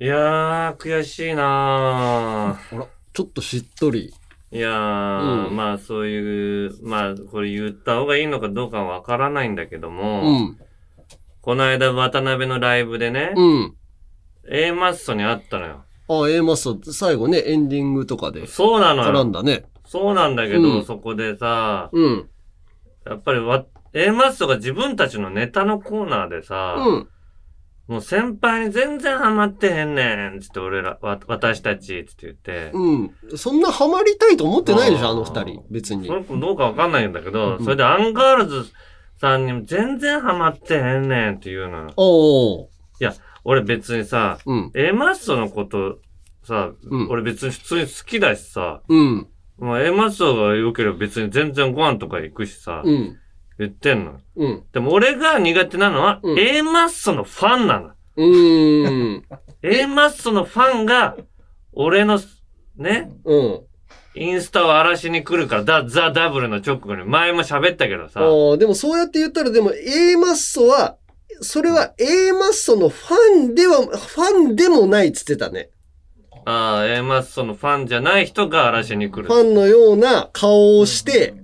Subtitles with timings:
[0.00, 4.12] いやー、悔しいなあら、ちょっとしっとり。
[4.52, 4.56] ー。
[4.56, 10.58] いやー、うんまあそういう、まあこれ言った方がいいのかどうかはわからないんだけどうも、ん。
[11.40, 13.74] この間渡辺のライブでね、うん。
[14.48, 15.84] A マッソに会ったのよ。
[16.08, 19.12] あ、A マスト、最後ね、エンディングとかでそうなのよ。
[19.12, 19.64] 絡んだね。
[19.84, 22.28] そうなんだけど、うんそこでさ、うん。
[23.04, 27.08] やっぱりわ、A マッソが自分たちのネタのコーナーでさ、うん。
[27.88, 33.38] もう先輩に全然ハマってへんねん、つって俺ら、わ私たち、つって言って、うん。
[33.38, 35.64] そんなハマりたいと思ってないでしょ、あの二人。
[35.70, 36.12] 別にそ。
[36.12, 38.66] の子どうかわかんないんだけど、うんそれでアンガールズ
[39.18, 41.92] さんにも全然ハマってへんねんっていうのよ。
[41.96, 42.66] おー。
[43.44, 44.70] 俺別にさ、うん。
[44.74, 45.98] A マッソのこと、
[46.42, 49.28] さ、うん俺別に普通に好きだしさ、うん。
[49.58, 53.16] まあ A マッソが良ければ別に全然ご飯とか行くしさ、うん。
[53.58, 54.20] 言ってんの。
[54.36, 54.62] うん。
[54.72, 57.90] でも俺が苦手なのは、うん A マッソのファンなの。
[58.16, 59.24] うーん。
[59.62, 61.16] A マッソのファンが、
[61.72, 62.20] 俺の、
[62.76, 63.60] ね、うん。
[64.14, 68.20] インスタを荒らしに来るから、だ、ザ・ダブルの直後に、前も喋ったけどさ、
[68.58, 70.96] でもそうやって言ったら、でも A マッソは、
[71.40, 73.16] それは A マッソのファ
[73.50, 75.70] ンでは、ファンでもないっつってたね。
[76.44, 79.26] ああ、A マッソのファンじゃない人が荒らしに来る。
[79.28, 81.34] ファンのような顔をして、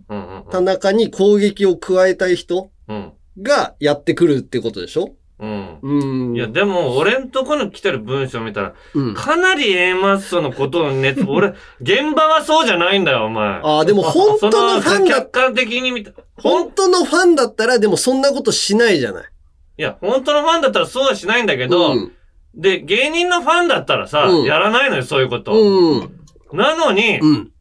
[0.51, 3.12] 田中に攻撃を加えたい人うん。
[3.42, 5.14] がやってくるってことでしょ？
[5.41, 5.78] うん。
[5.83, 6.36] うーん。
[6.36, 9.14] いや、でも、俺んとこに来てる文章見たら、うん。
[9.14, 13.61] かなり A マッソのことをね、 俺、現場はそうじゃないんだよ、お前。
[13.62, 16.12] ああ、でも本そ当のファンだ客、観的に見た。
[16.41, 19.29] 本当のファンだったら、でもそんなことしないじゃない。
[19.77, 22.12] いや、本当のファンだったらそうはしないんだけど、うん。
[22.56, 25.52] で、芸人のファンだったらさ、うんやらないのよ、そういうこと。
[25.52, 26.20] うん。
[26.52, 27.52] なのに、うん。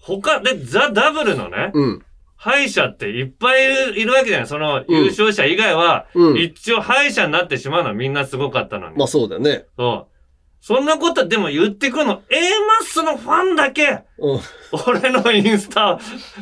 [0.00, 2.02] 他で、ザ・ダブルのね、うん。
[2.36, 6.38] 敗者っていっぱいいるいるわけじゃないその優勝者以外は、うん。
[6.38, 8.96] 一応敗者になってしまうのはみんなすごかったのに。
[8.96, 9.66] まあそうだよね。
[9.76, 10.16] そう。
[10.60, 14.40] そんなことでも言ってくるの、A マッソのファンだけ、うん。
[14.88, 15.98] 俺のインスタ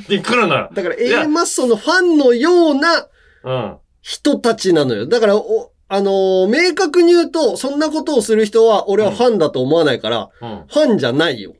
[0.08, 0.70] に来るのよ。
[0.72, 3.06] だからいや A マッソのファンのような
[3.44, 3.76] うん。
[4.00, 5.06] 人たちなのよ。
[5.06, 10.64] だから、お、あのー明確に言うと、そんなことをする人は、俺はファンだと思わないから、うん。
[10.66, 11.54] ファンじゃないよ。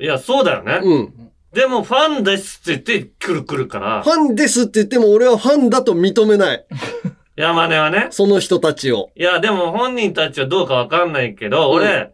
[0.00, 0.80] いや、そうだよね。
[0.82, 1.30] うん。
[1.52, 6.66] でも、ファンですって言ってくるくるからフ、ァンですって言っても、俺はファンだと認めない。
[7.36, 8.08] 山根はね。
[8.10, 9.10] その人たちを。
[9.16, 12.12] いや、でも本人たちはどうかわかんないけど、俺、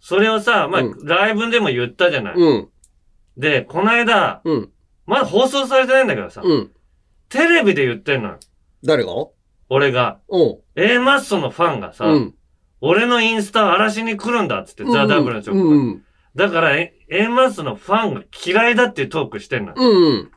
[0.00, 2.34] それをさ、まあ、うんライブでも言ったじゃない。
[2.36, 2.68] うん。
[3.36, 4.70] で、この間、うん。
[5.06, 6.70] まだ放送されてないんだけどさ、うん。
[7.28, 8.38] テレビで言ってんのよ。
[8.84, 9.12] 誰が？
[9.68, 10.20] 俺が。
[10.28, 10.58] うん。
[10.76, 12.34] A マッソのファンがさ、うん。
[12.80, 16.04] 俺のインスタを荒らしに来るんだっつって、ザ・ダブルの直後にうん。
[16.36, 16.92] だから、A,
[17.28, 19.74] マッソのファンが嫌いだっていうトークしてんのよ。
[19.76, 20.30] うん。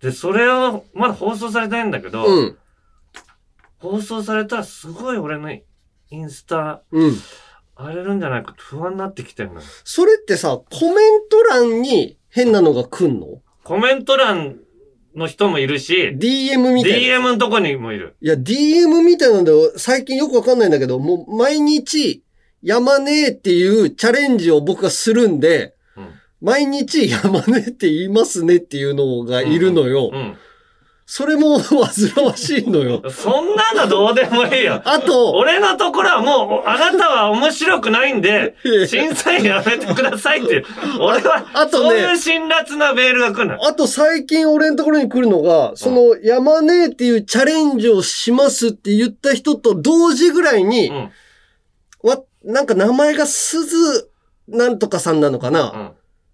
[0.00, 2.58] で、それを、まだ放送されてないんだけど、うん。
[3.78, 5.62] 放送されたらすごい俺のイ
[6.10, 7.14] ンスタ、うん。
[7.74, 9.60] 荒れるんじゃないかと不安になってきてんのよ。
[9.84, 13.40] それってさ、コメント欄に変なのが来んの？
[13.64, 14.58] コメント欄
[15.14, 17.18] の人もいるし、?DM みたいな。
[17.18, 18.16] DM のとこにもいる。
[18.20, 22.22] いや、DM みたいなんで、最近よくわかんないんだけど、もう毎日、
[22.62, 26.10] 山ねえっていうチャレンジを僕がするんで、うん
[26.42, 30.10] 毎日山ねえって言いますねっていうのがいるのよ。
[30.10, 30.36] うん。
[31.12, 33.02] それも煩わしいのよ。
[33.10, 34.80] そんなのどうでもいいよ。
[34.84, 40.64] あと、俺のところはもう、あなたは面白くないんでいや、審査員やめてくださいって。
[41.00, 43.66] 俺は、あとねそういう辛辣なメールが来るの。
[43.66, 51.10] あと最近俺のところに来るのが、その山ねえっていうチャレンジをしますって言った人と同時ぐらいに、うん。
[52.08, 54.08] わ、なんか名前が鈴
[54.46, 55.90] なんとかさんなのかな、うん。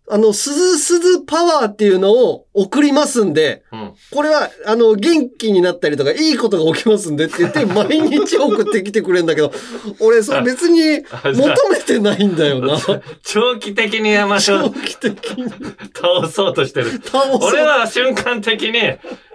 [0.08, 3.94] あの、鈴鈴パワーっていうのを送りますんで、うん。
[4.12, 9.52] これは、あの、元気になったりとか、いいことが起きますんでって言って、 毎日送ってきてくれるんだけど、
[10.00, 12.78] 俺、それ別に求めてないんだよな。
[13.24, 15.50] 長期的に山椒長を期的に
[15.94, 16.92] 倒そうとしてる。
[17.04, 18.80] 倒そう俺は瞬間的に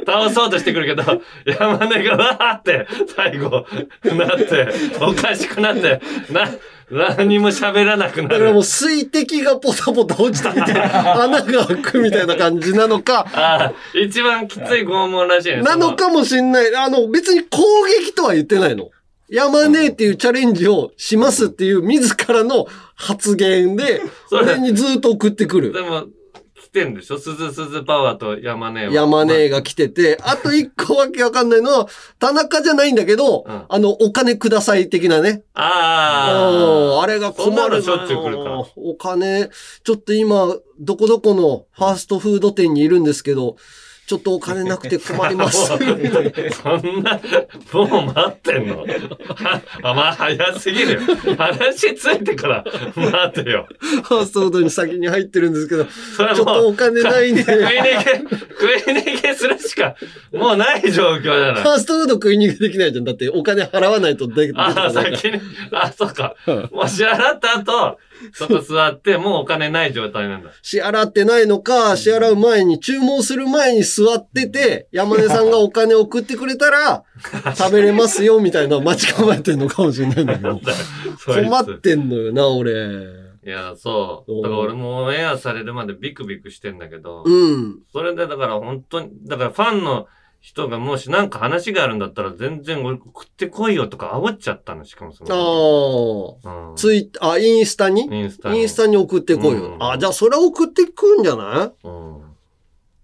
[0.05, 3.65] 倒そうとしてくるけど、山根がわーって最後
[4.03, 4.69] なって、
[5.01, 6.01] おかしくなって、
[6.31, 6.49] な、
[6.91, 8.33] 何も喋らなくなる。
[8.33, 15.61] だからもう水滴がポタポタ落ちてきて、 穴が開くみたいな感じなのか、ああ、一番きつい拷問らしいね。
[15.61, 16.75] なのかもしんない。
[16.75, 17.59] あの、別に攻
[18.01, 18.89] 撃とは言ってないの。
[19.29, 25.71] 山ねえっていうチャレンジをしますっていう自らの発言で、それ俺にずっと送ってくる。
[25.71, 26.07] でも、来
[26.71, 27.19] てんでしょ？
[27.19, 28.93] 鈴鈴パワーと山根は。
[28.93, 30.37] 山根が来てて、あ。
[30.37, 31.87] と一個わけわかんないのは、
[32.19, 33.65] 田中じゃないんだけど、うん。
[33.67, 35.43] あの、お金ください的なね。
[35.53, 36.49] ああ。
[36.49, 37.01] うん。
[37.01, 38.65] あれが困そんなるのしょっちゅう来るから。
[38.75, 39.49] お金、
[39.83, 43.57] ちょっと今、どこどこのファーストフード店にいるんですけど、
[44.11, 45.67] ちょっとお金なくて困ります。
[45.67, 45.79] そん
[47.01, 47.21] な、
[47.71, 48.85] もう待ってんのは
[49.83, 50.99] あ、まあ早すぎるよ。
[51.37, 53.69] 話ついてから待てよ。
[53.79, 55.85] ファーストフードに先に入ってるんですけど、
[56.17, 57.43] それちょっとお金ないんで。
[57.45, 57.93] 食い逃げ、
[58.59, 59.95] 食い逃げするしか、
[60.33, 61.69] もうない状況じゃないフ。
[61.69, 63.05] ァーストフード食い逃げできないじゃん。
[63.05, 65.17] だってお金払わないと出てこああ、ないから。
[65.17, 65.39] 先に、
[65.71, 66.35] あ、そっか。
[66.69, 67.97] もう支払った後、
[68.33, 70.51] そこ座って、もうお金ない状態なんだ。
[70.61, 77.03] 支払ってないのか、支払う前に、注文する前に座ってて、山根さんがお金送ってくれたら、
[77.55, 80.59] 食べれますよ、みたいな待ち構えてんのかもしれない んだけど。
[81.25, 82.71] 困ってんのよな、俺。
[83.43, 84.41] いや、そう。
[84.43, 87.79] だから俺もオンエアされるまでビクビクしてんだけど、うん。
[87.91, 90.07] それでだから本当に、だからファンの
[90.41, 96.51] 人がもしなんか話があるんだったら全然俺送ってこいよとか煽っちゃったの、しかもそあの。
[96.51, 96.69] あ。
[96.71, 98.01] うん、ツイあ、インスタに？
[98.11, 98.59] インスタに。
[98.59, 99.75] インスタに送ってこいよ。
[99.75, 101.87] うんあ、じゃあそれは送ってくんじゃない？
[101.87, 101.91] うん。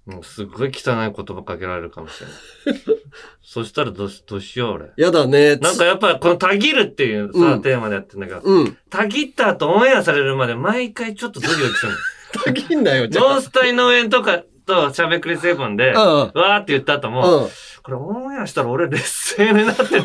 [0.07, 2.22] もうすっごい汚い言葉かけられるかもし
[2.66, 2.81] れない。
[3.44, 4.92] そしたらどうし、どうしよう俺。
[4.98, 5.57] やだね。
[5.57, 8.78] なんかやっぱこのたぎるっていうさ、うんテーマでやってんだけど、うん。
[8.89, 11.92] たぎった後オンエアされるまで毎回ちょっとドキドキする
[12.45, 16.00] たぎんなよ、ノンスタイの上とかとしゃべくりセブンで、あ。
[16.00, 17.50] わーって言った後も、うん。
[17.81, 20.02] これオンエアしたら俺劣勢になって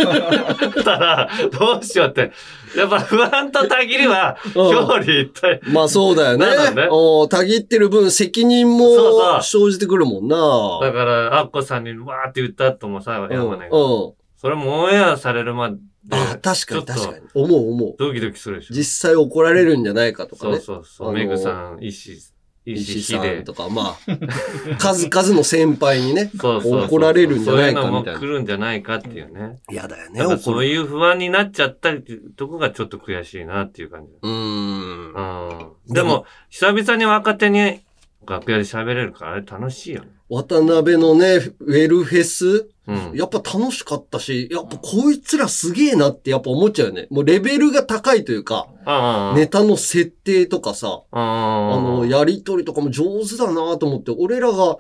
[0.84, 2.32] たら、 どうしようって。
[2.76, 5.60] やっぱ不安とたぎりは、 うん表裏一体。
[5.66, 5.72] うん。
[5.74, 6.46] まあそうだよね。
[6.74, 10.36] ねおたぎってる分責任そうもそ生じてくるもんな。
[10.80, 13.32] だから、アッコさんにわーって言った後もさ、うん。
[13.32, 13.76] 山根が。
[13.76, 13.80] う
[14.10, 14.12] ん。
[14.36, 15.76] それもオンエアされるまで、
[16.16, 17.26] あ、確かに確かに。
[17.34, 17.94] 思う思う。
[17.98, 18.74] ドキドキするでしょ。
[18.74, 20.58] 実際怒られるんじゃないかとかそうね。
[20.58, 21.08] そうそう。
[21.08, 22.18] あのメグさん、石、
[22.64, 23.44] 石、石さん。
[23.44, 29.58] とか、まあ、数 々の先輩にね、そうそうそう怒られるんじゃないかそういうのみたいなも来るんじゃないかっていうね。
[29.70, 30.38] 嫌だよね、だ。
[30.38, 34.12] そういう不安になっちゃったりってとこがちょっと悔しいなっていう感じ。
[34.22, 35.12] うーん。
[35.88, 35.94] うん。
[35.94, 37.80] でも、久々に若手に
[38.26, 40.08] 楽屋で喋れるから、あれ楽しいよね。
[40.28, 43.12] 渡辺のね、ウェルフェス、うん。
[43.14, 47.06] やっぱ楽しかったし、やっぱこいつらすげえなってやっぱ思っちゃうよね。
[47.10, 48.68] もうレベルが高いというか。
[49.36, 54.78] ネタの設定とかさ、ああの、やりとりとかも上手だなと思って、俺らが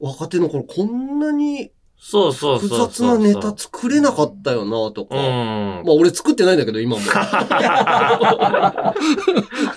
[0.00, 2.88] 若手の頃こんなにそうそう複そうそう。
[2.88, 5.16] 雑なネタ作れなかったよなとか。
[5.16, 5.82] うん。
[5.84, 7.02] まあ俺作ってないんだけど、今も。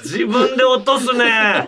[0.04, 1.68] 自分で落とすね。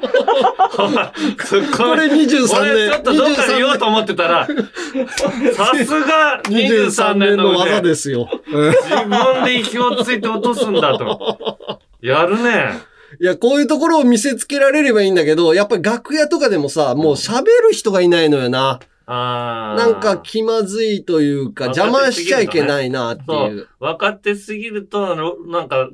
[1.46, 2.60] ツッコミこれ23年。
[2.60, 8.30] 俺ちょっとどっかで言おうと思ってたら、さすが23 23年のの技ですよ。
[8.46, 8.70] 自
[9.08, 11.80] 分で息をついて落とすんだと。
[12.02, 12.92] やるね。
[13.20, 18.80] いや、こういうところを見せつけられればいいんだけど、やっぱり楽屋とかでもさ、もう喋る人がいないのよな。
[19.12, 23.62] なんか気まずいというか、邪魔しちゃいけないなってそいう。
[23.62, 23.68] う。
[23.80, 25.90] 分かってすぎると、ろなんか、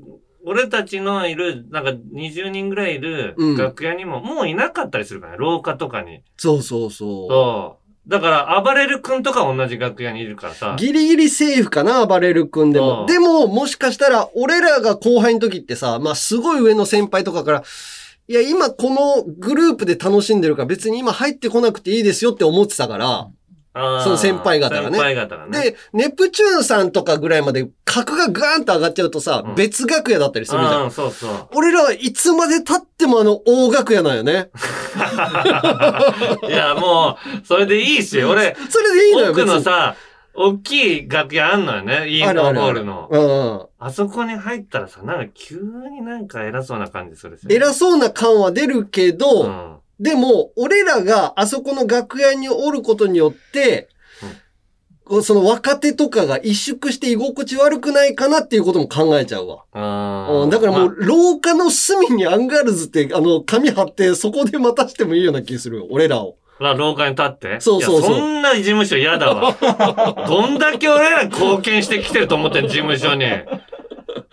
[0.46, 6.22] 俺たちのいる、なんか20人ぐらいいるうん楽屋にも、もういなかったりするからね、廊下とかに。
[6.38, 7.88] そうそうそそう。
[8.10, 10.76] だから、暴れる君とか同じ楽屋にいるからさう。。
[10.78, 13.02] ギリギリセーフかな、暴れる君でも。
[13.02, 17.64] うんでも、もしかしたら、俺らが後輩の時ってさ、まあ、すごい上の先輩とかから、
[18.30, 23.30] いや、今このグループで楽しんでるから別に今入ってこなくていいですよって思ってたから、
[24.04, 25.62] その先輩方がね先輩方がね。
[25.62, 30.84] で、ネプチューンさんとかぐらいまで格がガーンと上がっちゃうとさ、うん別楽屋だったりするじゃん。
[30.86, 31.48] うん、そうそう。
[31.56, 34.50] 俺らはいつまで経ってもあの大楽屋なんよね。
[36.48, 39.56] いや、もう、それでいいし、俺、それでいいのよ、奥別に。
[39.56, 39.96] のさ、
[40.40, 43.08] 大きい楽屋あんのよね、インフォホールの。
[43.10, 43.66] うんうん。
[43.80, 47.48] あそこに入ったらさ、なんか急になんか偉そうな感じするし。
[47.50, 49.78] 偉そうな感は出るけど、うん。
[50.00, 53.90] でも、俺らがあそこの楽屋におることによって、
[55.06, 60.44] こうその若手とかが萎縮して居心地悪くないかなっていうことも考えちゃうわ。
[60.44, 66.36] うん、だからもまう、廊下の隅にアンガールズって、あの、紙貼って、そこで待たしてもいいような気するよ、俺らを。
[66.60, 69.56] あ、廊下に立ってそうそうそうそんな事務所嫌だわ。
[70.28, 73.26] どんだけ俺ら貢献してきてると思ってんの事務所に。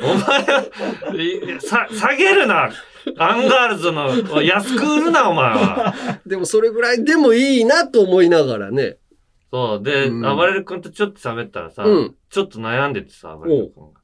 [0.01, 0.65] お前は、
[1.15, 2.71] いさ、下げるな。
[3.19, 5.95] アンガールズの、安く売るな、お前は。
[6.27, 8.97] でも、それぐらいでもいいなと思いながらね。
[9.53, 9.83] そう。
[9.83, 14.01] で、うん暴れる君とちょっと喋ったらさ、うんちょっと悩んでてさ、暴れる君が。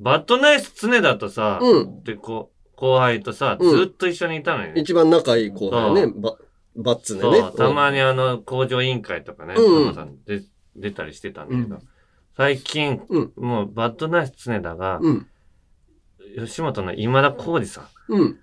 [0.00, 6.12] バッドナイス常だとさ、うんで、こう、後輩とさ、うんずっと一緒にいたのよ、ね一番仲いい子だよね、
[6.78, 7.38] ババッツでね。
[7.38, 10.42] そう、たまにあの、工場委員会とかね、うんさんで
[10.76, 11.82] 出たりしてたんだけど、うん
[12.36, 15.26] 最近、うんもうバッドナイス常田が、うん。
[16.36, 18.38] 吉本の今田耕司さん。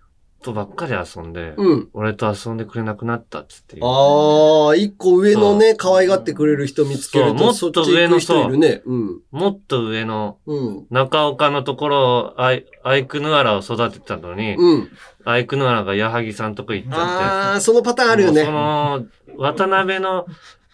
[0.46, 1.90] とばっかり遊んで、うん。
[1.94, 8.82] 俺と遊んでくれなくなったっつってああ、一個上のね、可愛がってくれる人見つけると、そうもっとそっち行く人いるね。
[8.86, 9.20] うん。
[9.32, 10.86] もっと上のうん。
[10.90, 14.90] 中岡のところをアイアイクヌアラを育ててたのに、うん。
[15.26, 18.52] アイクヌアラが矢作さんとこ行っちゃって、ああ、そのパターンあるよもうそね。
[18.52, 19.06] の、
[19.38, 20.26] 渡辺の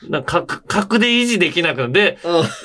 [0.10, 2.18] なんか格、格で維持できなくて、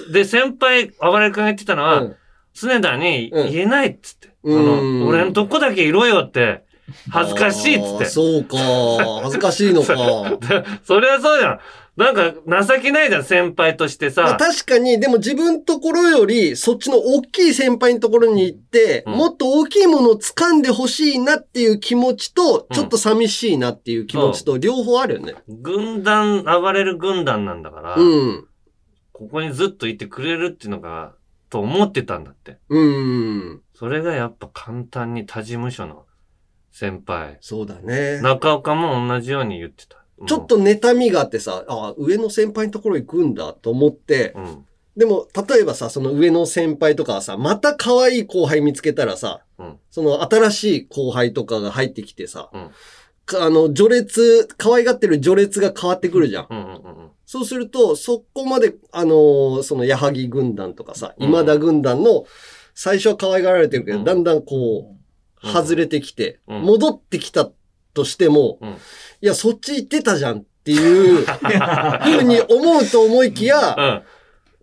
[0.08, 2.16] うで、先輩、暴れくんが言ってたのは、ん。
[2.54, 4.28] 常田にうん言えないっつって。
[4.44, 6.64] そうんの、俺のとこだけいろよって、
[7.10, 8.04] 恥ずかしいっつって。
[8.04, 8.56] そうか。
[9.22, 9.94] 恥ずかしいのか。
[10.48, 11.60] で それはそうじゃん。
[11.96, 14.36] なんか、情けないじゃん、先輩としてまあ、さ。
[14.38, 25.36] 確かに、でも自分ところより、そっちの大きい先輩のところに行って、うんもっと大きいものを掴んでほしいなっていう気持ちと、うんちょっと寂しいなっていう気持ちと、両方あるよね。
[25.48, 28.46] 軍団、暴れる軍団なんだから、うん。
[29.12, 31.14] ここにずっといてくれるっていうのが、
[31.48, 32.58] と思ってたんだって。
[32.68, 33.62] うん。
[33.74, 36.05] それがやっぱ簡単に他事務所の
[36.76, 37.38] 先輩。
[37.40, 38.20] そうだね。
[38.20, 39.96] 中岡も同じように言ってた。
[40.26, 40.46] ちょっ。
[40.46, 44.66] と妬みがあってさ、あ上の先輩のところ行くんだと思って、うん。
[44.94, 52.70] でも、例えばさ、その上の先輩とかはさ、また可愛い後輩見つけたらさ、うんその新しい後輩とかが入ってきてさ、うん
[53.24, 56.46] かあの、序列、可愛がってる序列が変わってくるじゃん。
[56.50, 62.24] うんうんうんそうすると、そこまで、あのーその、矢作軍団とかさ、うん今田軍団の、
[62.74, 64.95] 最初は可愛がられてるけど、うんだんだんこう、うん
[65.46, 67.50] 外れてきて、うん戻ってきた
[67.94, 68.76] としても、うん
[69.22, 74.02] いや、そっち行ってたじゃんっていう、 ふうに思うと思いきや、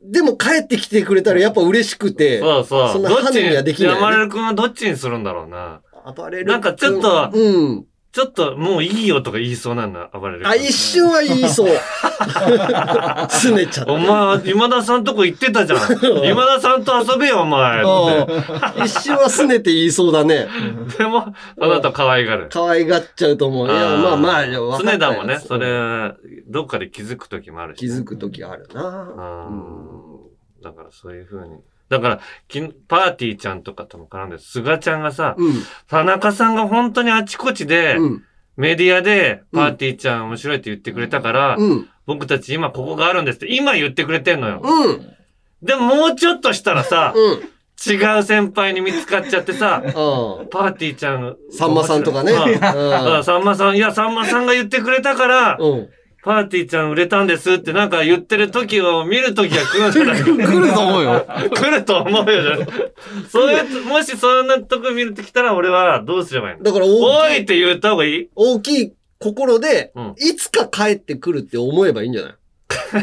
[0.04, 0.12] うん。
[0.12, 2.90] でも帰ってきてくれたらやっぱ嬉しくて、そうそう。
[2.94, 5.82] そんなどっちハネにはできないよね山根くんはどっちにするんだろうな。
[6.16, 6.46] 暴れる。
[6.46, 7.86] なんかちょっとうん。
[8.14, 10.52] ちょっともういいよとか言いそうなんだ、暴れる君。
[10.52, 11.68] あ、一瞬は言いそう。
[13.28, 13.92] すねちゃって。
[13.92, 15.80] お前、今田さんとこ行ってたじゃん。
[16.24, 17.82] 今田さんと遊べよ、お前。
[18.86, 20.48] 一瞬はすねて言いそうだね。
[20.96, 22.50] でも、あなた可愛がる。
[22.52, 23.68] 可愛がっちゃうと思う。
[23.68, 26.14] いや、ーまあまあ、分かったよ常田もね、それ、
[26.48, 27.80] どっかで気づく時もあるし。
[27.80, 29.12] 気づく時あるな。
[29.50, 30.62] うん。
[30.62, 31.56] だからそういう風に。
[31.90, 35.54] だから、きパーティーちゃんとかとも絡んで、菅ちゃんがさ、うん。
[35.88, 38.24] 田中さんが本当にあちこちで、うん。
[38.56, 41.90] メディアで、パーティーちゃん面白いって言ってくれたから、うん。
[42.06, 44.62] 僕たち今ここがあるんですって、今言ってくれてんのよ。
[44.64, 45.14] うん。
[45.62, 47.54] でももうちょっとしたらさ、うん。
[47.86, 49.92] 違う先輩に見つかっちゃってさ、あ
[50.52, 51.36] パーティーちゃん。
[51.52, 52.32] さんまさんとかね。
[53.24, 55.58] さんまさん、いや、さんまさんが言ってくれたから。
[56.24, 60.26] パーティーちゃん売れたんですってなんか言ってる時を見る時が来るんじゃないか。
[60.52, 61.26] 来ると思うよ。
[61.54, 62.66] 来ると思うよ。
[63.30, 66.64] そういう、もしそんなとこ見るときたら俺はどうすればいいの？
[66.64, 68.30] だからお大きい、いって言った方がいい？
[68.36, 72.34] 大きい心でうん、いつか帰ってくるって思えばいいんじゃない？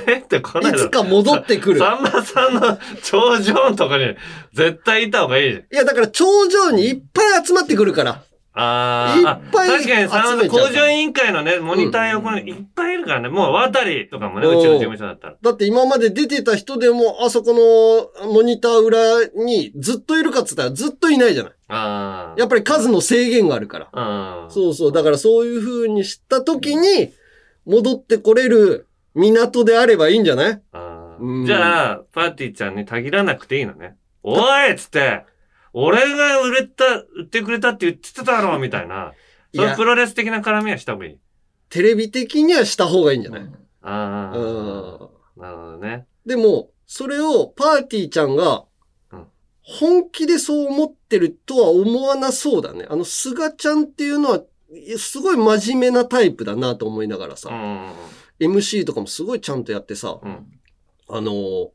[0.07, 1.79] えって来ないいつか戻ってくる。
[1.79, 4.15] さんまさんの頂上のとこに
[4.55, 5.63] 絶対いた方がいいじゃん。
[5.63, 8.23] いや、だから頂上にいっぱい集まってくるから。
[8.53, 13.29] ああ確かにさ工場委員会のね、モニター横にいっぱいいるからね。
[13.29, 15.37] もう渡りとかもね、うんうちの事務所だったら。
[15.41, 17.53] だって今まで出てた人でも、あそこ
[18.25, 18.99] のモニター裏
[19.45, 21.53] にずっといるかっつったらずっといないじゃない。
[21.69, 22.41] ああ。
[22.41, 24.43] やっぱり数の制限があるから。
[24.43, 24.51] うん。
[24.51, 24.93] そうそう。
[24.93, 27.13] だからそういう風にした時に、
[27.67, 30.61] 戻ってこれる港であればいいんじゃない？
[30.73, 33.97] あうんーじゃあ、パーティーちゃんにたぎらなくていいのね。
[34.23, 35.25] おいっつって、
[35.73, 36.85] 俺が売れた、
[37.17, 39.13] 売ってくれたって言ってただろみたいな。
[39.55, 41.19] そういうプロレス的な絡みはした方がいい。
[41.69, 43.51] テレビ的にはした方がいいんじゃない？
[43.83, 44.39] ああ。
[44.39, 44.41] う
[45.39, 45.43] ん。
[45.43, 46.07] なるほどね。
[46.27, 48.65] でも、それをパーティーちゃんが
[49.13, 49.27] うん、
[49.63, 52.87] 本気でそう思ってるとは思わなそうだね。
[52.89, 54.43] あの、菅ちゃんっていうのは、
[54.99, 57.93] すごい真面目なタイプだなと思いながらさ、うん。
[58.41, 60.47] MC とかもすごいちゃんとやってさ、うん。
[61.09, 61.71] あの、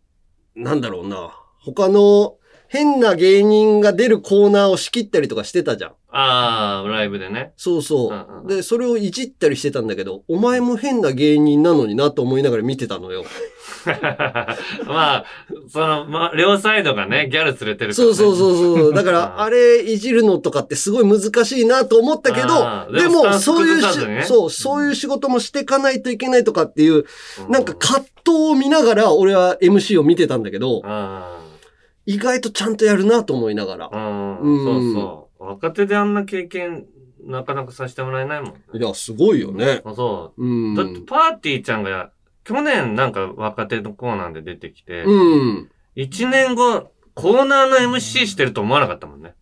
[0.56, 2.38] なんだろうな、他の
[2.68, 5.92] 変な芸人が出るコーナーを仕切ったりとかしてたじゃん。
[6.18, 7.52] ああ、ライブでね。
[7.58, 8.12] そうそう。
[8.12, 13.26] うんうんで、それをいじったりしてたんだけど、お前も変な芸人なのになと思いながら見てたのよ。
[14.86, 15.26] まあ、
[15.68, 17.94] その、まあ、両サイドがね、ギャル連れてるから、ね。
[17.94, 18.94] そうそうそうそう。
[18.96, 22.48] だかうんら、あれいじるのとかってすごい難しいなと思ったけど、
[22.98, 31.35] でも、そういう崩さずにねし、そう、そういう仕事もしていかないといけないとかっていう、うんなんか葛藤を見ながら俺は MC を見てたんだけど、あ
[32.06, 33.98] 意外とちゃんとやるなと思いながらあ。。
[33.98, 34.40] うん。
[34.40, 35.44] うんそうそう。
[35.46, 36.86] 若手であんな経験、
[37.24, 38.60] なかなかさせてもらえないもんね。
[38.74, 39.82] いや、すごいよね。
[39.84, 40.72] あそうう。
[40.74, 40.76] ん。
[40.76, 42.12] だってパーティーちゃんが、
[42.44, 45.12] 去年なんか若手のコーナーで出てきて、う
[45.62, 45.70] ん。
[45.96, 49.34] 一年後、コーナーの MC してると思わなかったもんね。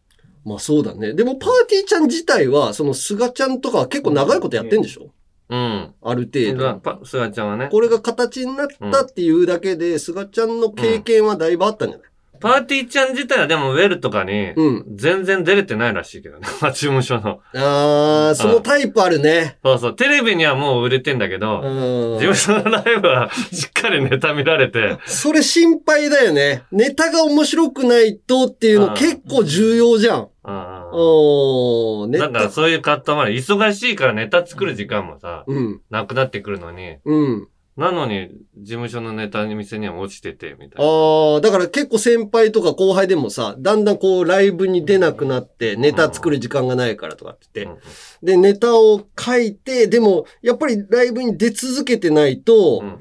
[0.46, 1.14] まあそうだね。
[1.14, 5.12] でもパーティーちゃん自体は、その菅ちゃんとかは結構長いことやってんでしょ？
[5.50, 5.94] うん。
[6.02, 6.76] ある程度。
[6.80, 7.70] パすがちゃんはね。
[7.72, 12.08] これが形になったっていうだけで、菅ちゃんの経験はだいぶあったんじゃない？
[12.44, 14.86] パーティーちゃん自体はでもウェルとかに、うん。
[14.98, 16.48] 全然出れてないらしいけどね。
[16.72, 17.40] 事務所の。
[17.54, 19.58] あー、そのタイプあるね。
[19.64, 19.96] そうそう。
[19.96, 22.20] テレビにはもう売れてんだけうど、ん。
[22.20, 26.64] 事務所のライブはしっかりネタ見られて、それ心配だよね。
[26.72, 30.28] ネタが面白くないとっていうのうん結構重要じゃん。
[30.46, 32.50] あおー、ネだからタ。
[32.50, 33.34] そういう葛藤もある。
[33.34, 35.82] 忙しいからネタ作る時間もさ、うん。
[35.90, 37.48] なくなってくるのに、うん。
[37.76, 40.86] なのに、事務所のネタに店には落ちてて、みたいな。
[40.86, 47.84] ああ、だから結構先輩とか後輩でもさ、だんだんこうライブに出なくなって、ネタ作る時間がないからとかって言うんって、
[48.22, 53.00] で、ネタを書いて、でも、やっぱりライブに出続けてないと、うんうん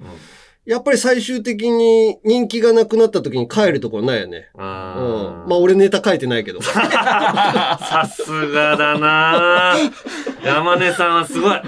[0.65, 4.49] やっぱり最終的に人気がなくなった時に帰るところないよね。
[4.55, 4.61] うん。
[4.61, 6.63] まあ俺ネタ書いてないけど。
[6.63, 11.61] さすがだなぁ山根さんはすごい。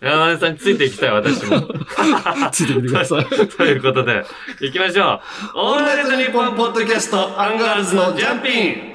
[0.00, 1.60] 山根さんについていきたい、私も。
[2.52, 3.24] ついてみてください。
[3.48, 4.24] ということで、
[4.60, 5.20] 行きましょ
[5.54, 5.58] う。
[5.58, 8.91] オールナイトニッポンポッドキャスト、アンガールズのジャンピン。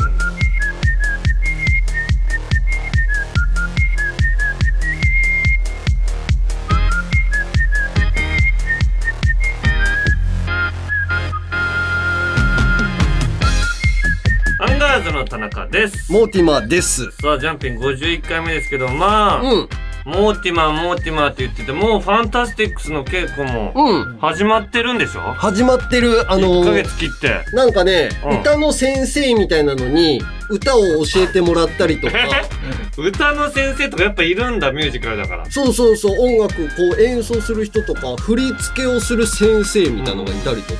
[15.18, 16.12] の田中です。
[16.12, 17.12] モーティマーです。
[17.22, 19.70] さあ、ジャンピン51回目ですけど、まあ、うん。
[20.06, 24.18] モーティマー、モーティマーって言ってて、もうファンタスティックスの稽古もうん。
[24.20, 25.20] 始まってるんでしょ？
[25.34, 27.44] 始まってる、あの1ヶー月切って。
[27.54, 32.14] なんかね、うん歌の先生みたいなのに、歌を教えてもらったりとか、
[32.98, 35.46] 歌の先生とかやっぱいるんだ、ミュージカルだから。
[35.50, 40.80] そうそうそう、音楽こう演奏する人とか、振り付けをする先生みたいなのがいたりとか。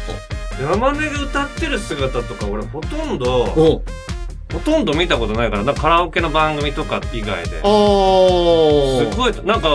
[0.62, 3.82] 山根が歌ってる姿とか俺ほとんど、うん。
[4.54, 7.60] ほとんど見たことないから、なんかカラオケの番組とか以外で。
[7.64, 9.12] あー。
[9.12, 9.70] すごい、なんか、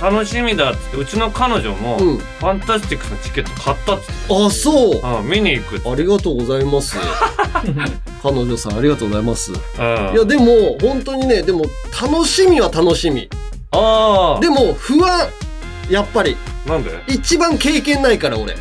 [0.00, 2.18] 楽しみだっつって、うちの彼女も、うん。
[2.18, 4.12] ファンタスティックスのチケット買ったっつって。
[4.46, 5.00] あ、そう。
[5.20, 5.90] うん、見に行くっつって。
[5.90, 6.96] ありがとうございます。
[8.22, 9.50] 彼女さん、ありがとうございます。
[9.50, 11.64] いうんや、でも、本当にね、でも、
[12.00, 13.28] 楽しみは楽しみ。
[13.72, 15.28] あでも、不安。
[15.90, 16.36] やっぱり。
[16.66, 16.90] あ、なんで？
[17.08, 18.54] 一番経験ないから、俺。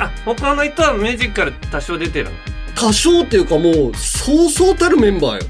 [0.00, 2.30] あ、他の人はミュージカル多少出てるの？
[2.74, 5.40] 多少っていうかもう、そうそうたるメンバーよ。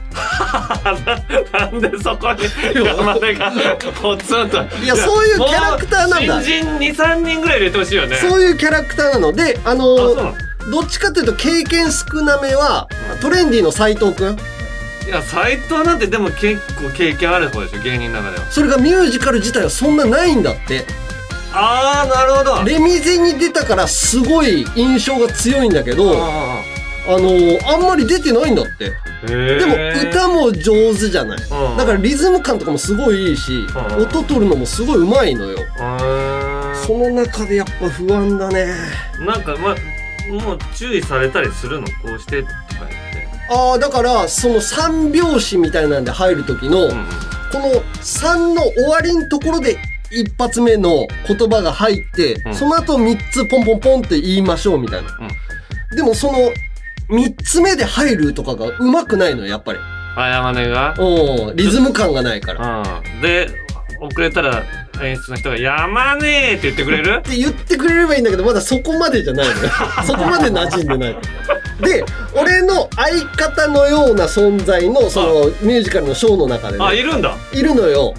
[1.52, 2.44] ななんでそこに
[2.84, 3.52] 山根が
[4.00, 4.62] ポツンと。
[4.82, 8.16] いやそういうキャラクターなんだ新人2、3人ぐらい入れてほしいよね。
[8.16, 9.96] そういうキャラクターなので、あの
[10.70, 12.88] どっちかというと経験少なめは、
[13.20, 14.36] トレンディの斎藤くん？
[15.06, 18.50] いや、斎藤なんてでも結構経験ある方でしょ、芸人の中では。
[18.50, 20.84] それがミュージカル自体はそんなないんだって。
[21.52, 22.64] あー、なるほど。
[22.64, 26.16] レミゼに出たからすごい印象が強いんだけど、
[27.06, 27.28] ああの
[27.74, 28.92] あんまり出てないんだって。
[29.26, 31.38] でもー歌も上手じゃない。
[31.38, 35.58] うんだからリズム感とかもすごいいいし、うん音取るのもすごい上手いのよ。
[35.78, 38.66] あその中でやっぱ不安だね。
[39.18, 39.74] ーなんか、ま、
[40.30, 41.86] もう注意されたりするの？
[41.86, 43.28] こうしてとか言って。
[43.50, 46.90] ああ、だから、その三拍子みたいなんで入る時の、うん。
[47.52, 47.66] この
[48.02, 49.78] 3の終わりのところで
[50.10, 55.10] 一発目の言葉が入って、うんその後3つポンポンポンって言いましょうみたいな。
[55.94, 56.38] でもその
[57.10, 59.78] 3つ目で入るとかがうまくないのよ、やっぱり。
[60.16, 60.94] あ、山根が？
[60.98, 62.82] うん、リズム感がないから。
[62.82, 63.20] っうん。
[63.20, 63.48] で、
[64.00, 64.62] 遅れたら
[65.02, 67.22] 演出の人が、山根ーって言ってくれる？
[67.22, 69.70] て言ってくれればいいんだけど、まだそこまでじゃないのよ。
[70.06, 71.16] そこまで馴染んでない。
[71.80, 77.36] で、俺の相方のような存在の、そのミュージカルのショーの中であ、いね、るんだ。
[77.52, 78.14] いるのよ。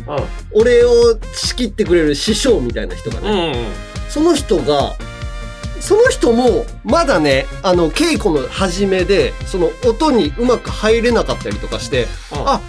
[0.54, 0.92] う俺を
[1.34, 3.24] 仕切ってくれる師匠みたいな人がん。
[3.24, 3.30] ね。
[3.30, 3.56] うんうん。
[4.10, 4.94] その人が、
[5.80, 12.62] その人も、まだね、あの、稽古の始めで、その音にうまく入れなかったりとかして、うんあ、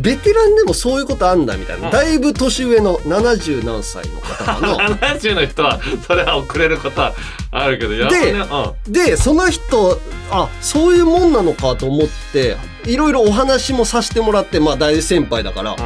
[0.00, 1.86] ベテランでもそういうことあんだ、みたいな。
[1.86, 4.76] うんだいぶ年上の70何歳の方かな。
[4.96, 7.14] 70の人は、それは遅れることは
[7.50, 8.92] あるけど、山根、うん。
[8.92, 10.00] で、その人、
[10.30, 15.76] あ、そういうもんなのかと思って、いろいろお話もさせてもらって、まあ大先輩だから、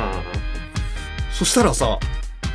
[1.32, 1.98] そしたらさ、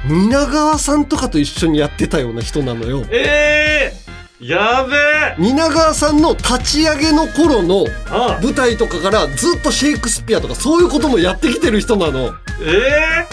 [0.06, 3.06] 皆川さんとかと一緒にやってたような人なのよ。
[3.12, 3.94] え
[4.40, 5.36] えー、やべえ。
[5.38, 12.34] 蜷川さんの立ち上げの頃のあ舞台とかからずっとシェイクスピアとかそういうこともやってきてる人なの。
[12.62, 13.28] え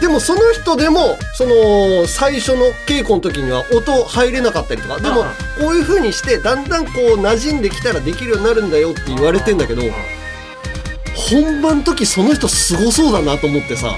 [0.00, 9.82] でもその人でも、その最初の稽古の時には音入れなかったりとか、でもあこういう風にしてだんだんこう馴染んできたらできるようになるんだよって言われてんだけど、
[11.14, 13.94] 本番の時その人すごそうだなと思ってさ、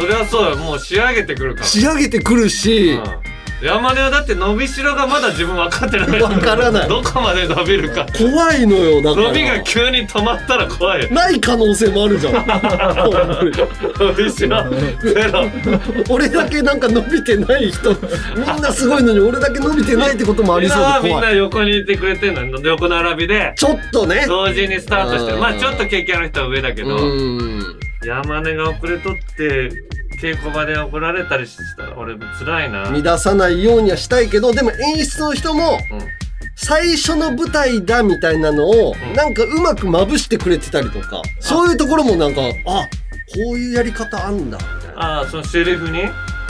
[0.00, 1.66] そりゃそうだ、もう仕上げてくるから。
[1.66, 6.22] 仕上げてくるし、うん山根はだって伸びしろがまだ自分分かってない。
[6.22, 8.06] わからないどこまで伸びるか。
[8.16, 9.26] 怖いのよ、だから。
[9.28, 11.10] 伸びが急に止まったら怖いよ。
[11.10, 12.34] ない可能性もあるじゃん。
[13.98, 14.64] 伸びしろ
[15.02, 15.50] ゼロ。
[16.08, 17.90] 俺だけなんか伸びてない人、
[18.36, 21.22] みんなすごいのに俺だけ伸びてないってこともありそう今はみんで怖。
[21.22, 23.54] ない横にいてくれてんの横並びで。
[23.56, 24.24] ちょっとね。
[24.28, 29.70] 同時にスタートしてまあちょっと経験ある人は上だけう山根が遅れとって、
[30.20, 32.90] 稽古場で怒られたりしたら俺辛いな。
[32.90, 36.00] 乱さないようにはしたいけど、でも演出の人も、うん
[36.60, 45.18] 最初の舞台だみたいなのを、うんなんかうまくまぶしてくれてたりとか、そういうところもなんか、あ、こういうやり方あんだ、みたいな。
[45.18, 46.00] ああ、そのセリフに？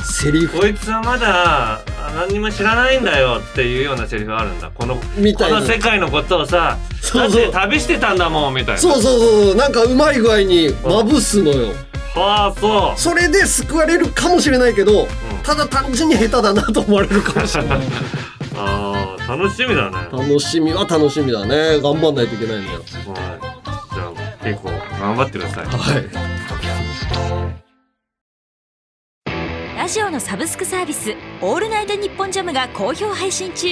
[0.02, 0.58] セリフ。
[0.61, 1.82] こいつはまだあ
[2.14, 4.70] 何にも知らないんだよっていうようなセリフがあるんだ。
[4.70, 7.52] このこの世界のことをさそうそう。
[7.52, 8.80] 旅してたんだもんみたいな。
[8.80, 11.74] そうそうそうなんかうまい具合にまぶすのよ。
[12.14, 12.98] はあそう。
[12.98, 15.06] それで救われるかもしれないけど、
[15.42, 17.78] ただ単純に下手だなと思われるかもしれない。
[18.56, 19.96] ああ楽しみだね。
[20.11, 21.80] 楽しみは楽しみだね。
[21.80, 22.72] 頑張んないといけないのよ。
[22.72, 22.84] はい。
[23.94, 25.66] じゃあ結構頑張ってください。
[25.66, 26.58] はい
[29.88, 33.66] ラジオのサブスクサービス「オールナイトニッポンジャム」が好評配信中。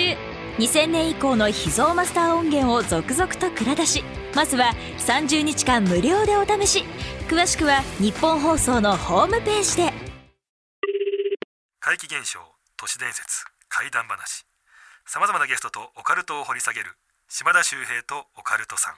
[0.56, 4.02] 2000年以降の秘蔵マスター音源を続々と蔵出し
[4.34, 6.84] まずは30日間無料でお試し。
[7.28, 9.92] 詳しくは日本放送のホームページで。
[11.80, 12.40] 怪奇現象
[12.78, 14.46] 都市伝説怪談話。
[15.04, 16.96] さまざまなゲストとオカルトを掘り下げる
[17.28, 18.94] 島田秀平とオカルトさん。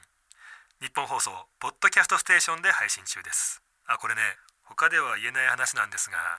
[0.81, 3.61] 日本放送ポッドキャストステーションで配信中です。
[3.87, 4.21] あこれね
[4.63, 6.39] 他では言えない話なんですが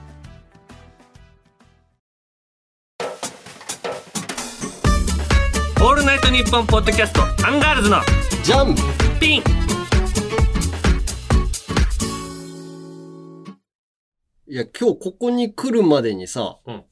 [6.41, 7.97] ールナイトニッポッドキャストアンガールズの
[8.43, 8.75] ジャン
[9.19, 9.43] ピン。
[14.47, 16.83] いや今日ここに来るまでにさ、うん。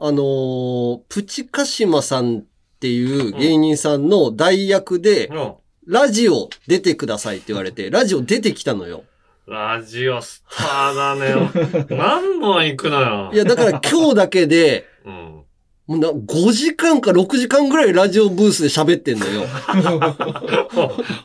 [0.00, 2.44] あのープチ鹿島さんっ
[2.80, 5.54] ていう芸人さんの代役で、うん。
[5.86, 9.04] ラジオ出てくださいって言われて、 ラジオ出てきたのよ。
[9.46, 11.86] ラジオスターだね。
[11.90, 13.30] 何本行くのよ。
[13.32, 15.44] いや、だから今日だけで、うん
[15.88, 19.44] もうな5時間か6時間ぐらいラジオブースで喋ってんのよ。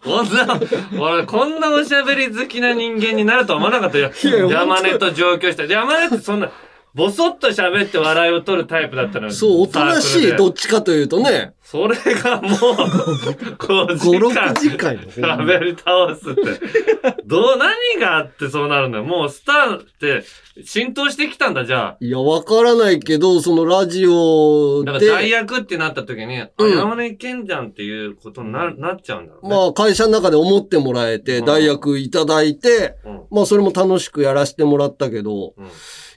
[0.01, 0.57] こんな、
[0.97, 4.09] 俺、こんなおしゃべり好きな人間になるとは思わなかったよ。
[4.49, 5.65] 山根と上京した。
[5.65, 6.49] 山根ってそんな、
[6.95, 9.33] ボソッと喋って笑いを取るタイプだったのよ。
[9.33, 14.99] そう、おとなしい、どっちかというとね、それがもう、5 5、時間6時間よ。
[15.09, 17.23] 喋り倒すって。
[17.25, 19.03] どう、何があってそうなるのよ。
[19.05, 20.23] もうスターって
[20.63, 21.97] 浸透してきたんだ、じゃあ。
[21.99, 29.55] いや、わからないけど、そのラジオだから代で、役ってなった時に、あ、うん山根いけんじゃんっていうことにななっちゃうんだろうね。
[29.55, 35.67] まあ会社の中で思ってもらえて、うん代役いただいて、うんまあそれも楽しくやらせてもらったけど、うん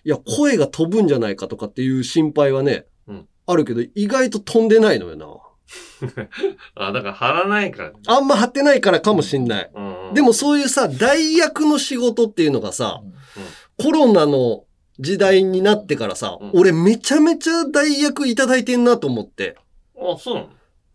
[0.06, 5.26] いや、声が飛ぶんじゃないかとかっていう心配はね、うんあるけど、意外と飛んでないのよな。
[6.76, 7.92] あ、だから張らないから。
[8.06, 9.70] あんま張ってないからかもしんない。
[9.74, 13.02] うんうんでもそういうさ、代役の仕事っていうのがさ、
[13.76, 14.64] コロナの
[15.00, 19.56] 時代になってからさ、うん俺めちゃめちゃ代役いただいてんなと思って。
[19.96, 20.48] あ、そうなの？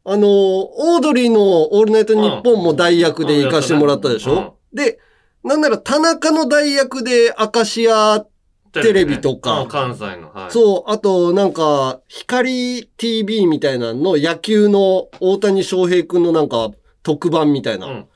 [0.05, 4.99] あのー、オードリーのオールナイトニッポンも代役で行かしてもらったでしうんょ、で、
[5.43, 8.25] なんなら田中の代役でアカシア、
[8.73, 9.61] テレビとか。
[9.61, 10.31] うん関西の。
[10.33, 10.51] はい。
[10.51, 16.71] そう、あとなんか、光 TV みたいなの野球の大谷翔平くんのなんか
[17.03, 18.07] 特番みたいな、うん。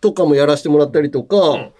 [0.00, 1.72] とかもやらせてもらったりとか、うん。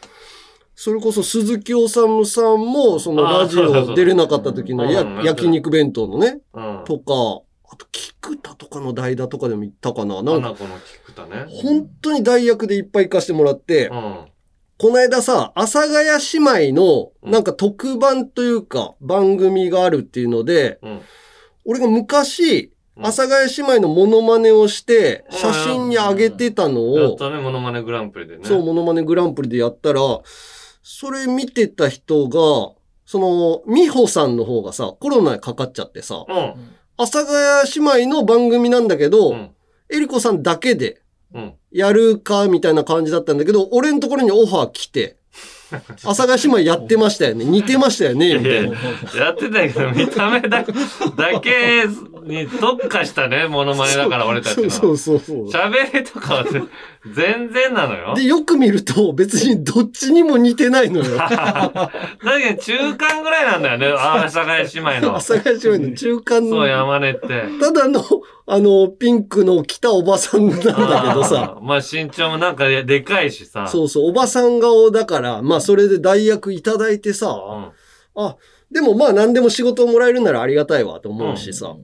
[0.75, 4.91] それこそ鈴木おさむさんも、そのラジオ出れなかった時の
[5.23, 6.83] 焼肉弁当のね、うん。
[6.85, 10.23] とか、あと、菊田とかの代打とかでも行ったかな。
[10.23, 11.47] なんか、花子の菊田ね。
[11.49, 14.25] 本当に代役でいっぱい行かしてもらって、うん。
[14.79, 16.09] この間さ、阿佐ヶ谷
[16.65, 21.01] 姉妹の、うんなんか特番というか、番組があるっていうので、うん。
[21.65, 28.45] 俺が昔、うん阿佐ヶ谷姉妹のモノマネをして、うん写真に上げてたのを、やったね、モノマネグランプリでね。
[28.45, 30.01] そう、モノマネグランプリでやったら、
[30.83, 32.75] それ見てた人が、
[33.07, 36.37] その、美穂さんの方がさ、コロナにかかっちゃってさ、うん。
[36.97, 39.51] 阿佐ヶ谷姉妹の番組なんだけど、うん。
[39.91, 41.01] えりこさんだけで
[41.35, 41.55] うん。
[41.75, 45.17] やるか、みたいな感じだったんだけど、俺のところにオファー来て、
[46.05, 47.45] 阿佐ヶ谷姉妹やってましたよね。
[47.45, 48.79] 似てましたよね、みたいな。
[49.19, 51.87] やってたけど、見た目だだけ
[52.23, 54.71] に特化したね、モノマネだから、俺たちの。
[54.71, 55.63] そうそうそうそう。
[55.63, 56.63] 喋りとかはぜ
[57.13, 58.15] 全然なのよ。
[58.15, 61.17] で、よく見ると別にどっちにも似てないのよ。
[61.17, 61.91] だ
[62.41, 65.13] けど中間ぐらいなんだよね、阿佐ヶ谷姉妹阿の。
[65.21, 67.21] 佐ヶ谷姉妹の中間そう、の、山根って。
[67.61, 68.03] ただの、
[68.47, 73.67] あの、ピンクの着たおばさんなんだけどさあ、ーまあ身長もなんかでかいしさ。
[73.69, 77.29] そうそう、おばさん顔だから、まあそれで代役いただいてさ、
[78.17, 78.25] うん。
[78.25, 78.37] あ、
[78.71, 81.77] でもまあ何でも仕事をもらえるならありがたいわと思うしさ。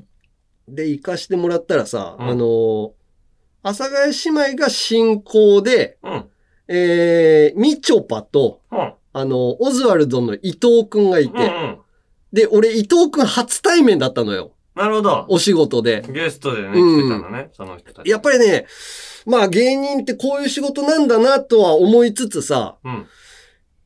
[0.67, 2.93] で、行かしてもらったらさ、うんあの、
[3.63, 6.25] 阿佐ヶ谷姉妹が進行で、うん。
[6.69, 8.95] えー、みちょぱと、うん。
[9.13, 11.79] あの、オズワルドの伊藤くんがいて、うんうん。
[12.33, 14.53] で、俺伊藤くん初対面だったのよ。
[14.75, 15.27] なるほど。
[15.29, 16.03] お仕事で。
[16.13, 18.09] ゲストでね、うん来てたのね、その人たち。
[18.09, 18.67] やっぱりね、
[19.27, 23.07] まあ芸人ってこういう仕事なんだなとは思いつつさ、うん。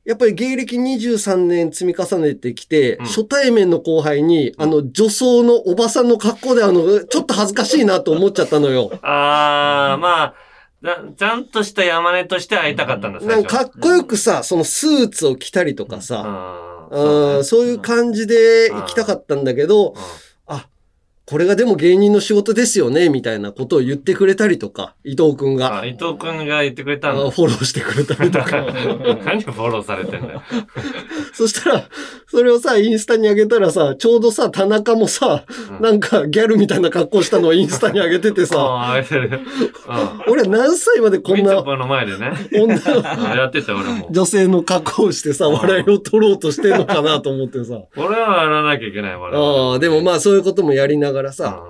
[0.04, 3.06] やっぱり芸歴23年積み重ねてきて、うん。
[3.06, 8.90] 初対面の後輩に、あの、女装のおばさんの格好であの、ちょっと恥ずかしいなと思っちゃったのよ。
[9.02, 10.34] あー、まあ、
[10.82, 17.36] なちゃんとした山根として会いたかったんだ、なんかかっこよくさ、そのスーツを着たりとかさ、うん。
[17.36, 20.00] うん、そういう感じで行きたかったんだけど、あ、
[21.26, 27.22] これがでも芸人の仕事ですよね、みたいなことを言ってくれたりとか、伊藤くんが、あ、伊藤くんが言ってくれたんだ。
[27.22, 28.50] あフォローしてくれたりとか。
[29.24, 30.42] 何フォローされてんだよ。
[31.32, 31.88] そしたら、
[32.28, 39.40] それをさ、インスタに上げたらさ、ちょうどさ、田中もさ、うんなんかギャルみたいな格好したのをインスタに上げててさ、 ああ、れてる。
[40.28, 42.32] 俺何歳までこんなの前でね。
[42.52, 44.08] 女のあやってた、俺も。
[44.10, 47.80] 女性の格好をしてさ、笑いを取ろうとしてんのかなと思ってさ。
[47.96, 51.62] 俺はやらなきゃいけない、我々ああ、でもまあそういうこともやりながらさ、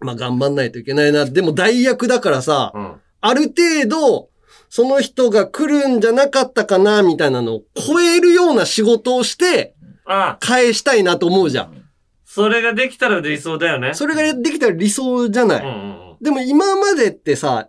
[0.00, 1.24] うまあ頑張んないといけないな。
[1.24, 2.84] でも代役だからさ、んうん。
[2.84, 3.00] うん。
[3.20, 4.28] ある程度、
[4.68, 9.74] その人が来るんじゃなかったかな、みたいなのを超えるような仕事をして、
[10.06, 11.82] あ、返したいなと思うじゃん。
[12.24, 13.92] それができたら理想だよね。
[13.94, 15.64] それができたら理想じゃない。
[15.64, 16.16] うんうんうん。
[16.22, 17.68] でも今までってさ、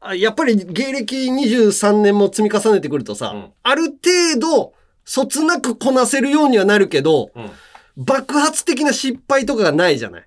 [0.00, 4.72] あやっぱり芸歴23年も積み重ねてくるとさ、うんある程度、
[5.04, 7.50] そつなくこなせるようにはなるけど、うん。
[7.96, 10.26] 爆発的な失敗とかがないじゃない。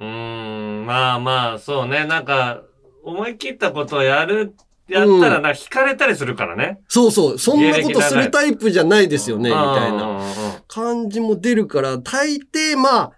[0.00, 2.04] うーん、まあまあ、そうね。
[2.04, 2.62] なんか、
[3.02, 4.54] 思い切ったことをやる、
[4.88, 6.80] やったらな、惹かれたりするからね。
[6.88, 10.32] そうそう、そんなことするタイプじゃないですよね、みたいなうんうんうんうん
[10.68, 13.12] 感じも出るから、大抵まあ、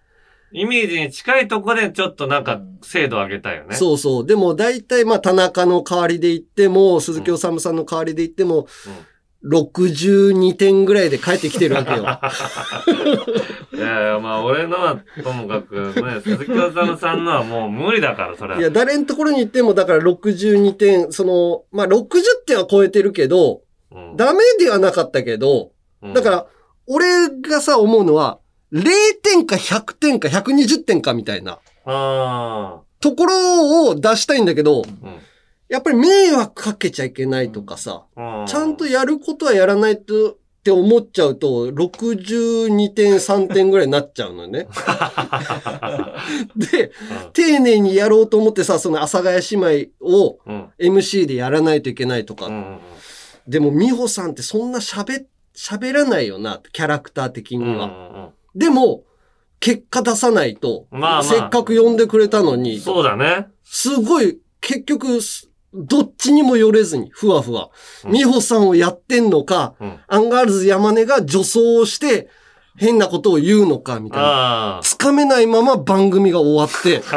[0.53, 3.75] イメージに近いとこでちょっとなんか精度上げたいよね。
[3.75, 4.27] そうそう。
[4.27, 8.67] でも大体まあ田中の代わりで言っても、鈴木治さんの代わりで言っても、
[9.45, 11.99] 62点ぐらいで帰ってきてるわけよ。
[13.75, 18.61] いやいや、まあ俺のはともかくね、鈴木治さんのはもう無理だから、それは。
[18.61, 22.11] いや、誰のところに行っても、だから62点、その、まあ60
[22.47, 25.71] 点は超えてるけど、うんダメではなかったけど、
[26.03, 26.47] うんだから、
[26.89, 28.39] 俺がさ、思うのは、
[28.73, 28.83] 0
[29.23, 35.07] 点か100点か120点かみたいなあところを出したいんだけど、あ。
[35.07, 35.28] うん
[35.69, 44.67] やっぱり迷惑かけちゃいけないとかさ、うんちゃんとやることはやらないとって思っちゃうと、62点、3点ぐらいになっちゃうのよね。
[46.57, 46.93] で、
[47.33, 50.69] 丁寧にやろうと思ってさ、その阿佐ヶ谷姉妹をうん。
[50.79, 52.47] MC でやらないといけないとか。
[52.47, 52.79] うんうん
[53.47, 55.25] でも、美穂さんってそんな喋、
[55.57, 57.65] 喋らないよな、キャラクター的うん。
[57.65, 57.85] には。
[57.87, 59.05] うんでも、
[59.61, 63.47] 結果出さないと、まあまあせっかく呼んでくれたのに、そうだね。
[63.65, 67.71] すごい、結局、すどっちにもよれずに、ふわふわ。
[68.05, 69.99] うん美穂さんをやってんのか、うん。
[70.09, 72.29] アンガールズ山根が女装をして、
[72.79, 74.79] 変なことを言うのか、みたいな。
[74.79, 77.01] あつかめないまま番組が終わって、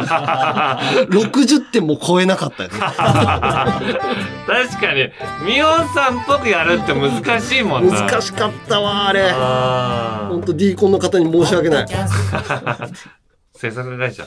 [1.05, 2.79] 60点も超えなかったよね。
[2.81, 3.79] あ。
[4.47, 5.11] 確かに、
[5.45, 8.01] ミオさんっぽくやるって難しいもんな。
[8.01, 9.29] 難しかったわ、あれ。
[9.31, 11.85] あほんと D コンの方に申し訳ない。
[11.93, 12.89] あ。
[13.55, 14.25] 制作会社。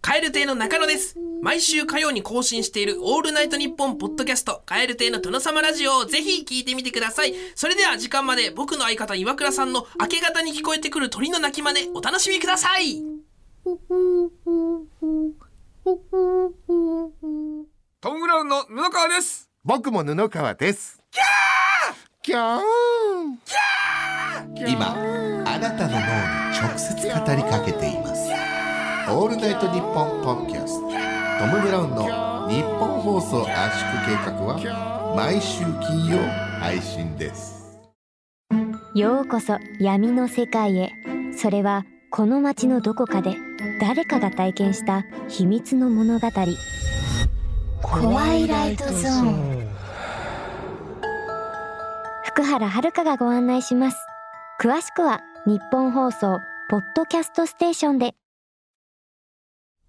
[0.00, 1.16] カエル亭の中野です。
[1.42, 7.34] 毎週火曜に更新しているオールナイトニッポンポッドキャスト、カエル亭の殿様ラジオをぜひ聞いてみてください。
[7.54, 13.02] それでは時間まで僕の相方岩倉さんの明け方に聞こえてくる鳥の鳴き真似お楽しみください。
[18.00, 19.50] トム・ブラウンの布川です。
[19.64, 21.00] 僕も布川です。
[21.10, 21.92] キャー！
[22.22, 22.62] キャー！
[24.68, 24.94] 今
[25.46, 26.02] あなたの脳に
[26.58, 28.15] 直接語りかけています
[29.08, 30.88] オールナイトニッポンポッドキャスト。
[30.90, 36.18] トム・ブラウンの日本放送圧縮計画は毎週金曜
[36.58, 37.78] 配信です。
[38.96, 40.92] ようこそ闇の世界へ。
[41.38, 43.36] それはこの街のどこかで
[43.80, 46.28] 誰かが体験した秘密の物語。
[47.82, 49.68] 怖いライトゾーン。
[52.24, 53.96] 福原遥がご案内します。
[54.60, 58.16] 詳しくは日本放送ポッドキャストステーションで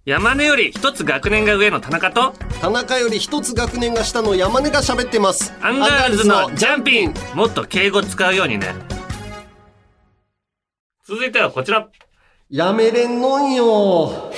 [0.08, 5.54] 山根より一つ学年が上の田中と、田中より一つ学年が下の山根が喋ってます。
[5.62, 8.74] アンガールズのジャンピンもっと敬語使うようにね。
[11.06, 11.90] 続いてはこちら。
[12.50, 14.32] やめれんのんよ。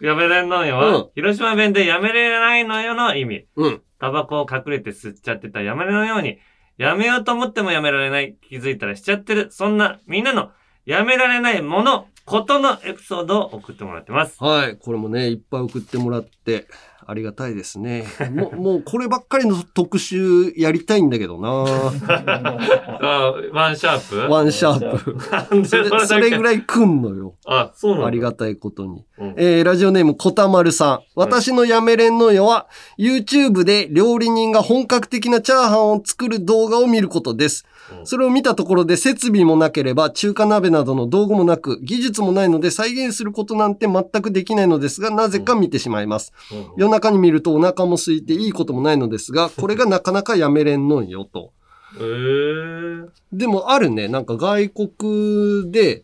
[0.00, 3.46] やめれんのよは、うん広島弁でやめれないのよの意味。
[3.56, 3.82] うん。
[3.98, 6.38] タバコを隠れて吸っちゃってたやめれのように、
[6.78, 10.52] やめようと思ってもやめられない、気づいたらしちゃってる、そんなみんなの
[10.86, 14.42] やめられないもの、ことのエピソードを送ってもらってます。
[14.42, 14.76] はい。
[14.76, 16.66] これもね、いっぱい送ってもらって、
[17.06, 18.06] ありがたいですね。
[18.32, 21.48] もう、 もうこればっかりの特集やりたいんだけどな
[22.08, 24.32] あワンシャープ？
[24.32, 25.66] ワンシャープ。
[25.66, 26.56] それ それぐらい。
[26.58, 27.34] い来んのよ。
[27.46, 29.04] あ、そうなありがたいことに。
[29.18, 31.00] うんえーラジオネームこたまるさん。
[31.14, 37.66] 私のやめれんのよは、YouTube で料理人が本格的なチャーハンを作る動画を見ることです。
[38.04, 46.32] それを見たところで設備もなければ中華鍋などの道具もなく技術もないので再現することなんて全くできないのですがなぜか見てしまいます。
[46.76, 51.52] 夜中に見るとお腹も空いていいこともないのですが これがなかなかやめれんのんよと。
[51.96, 54.08] えー、でもあるね。
[54.08, 56.02] なんか外国で、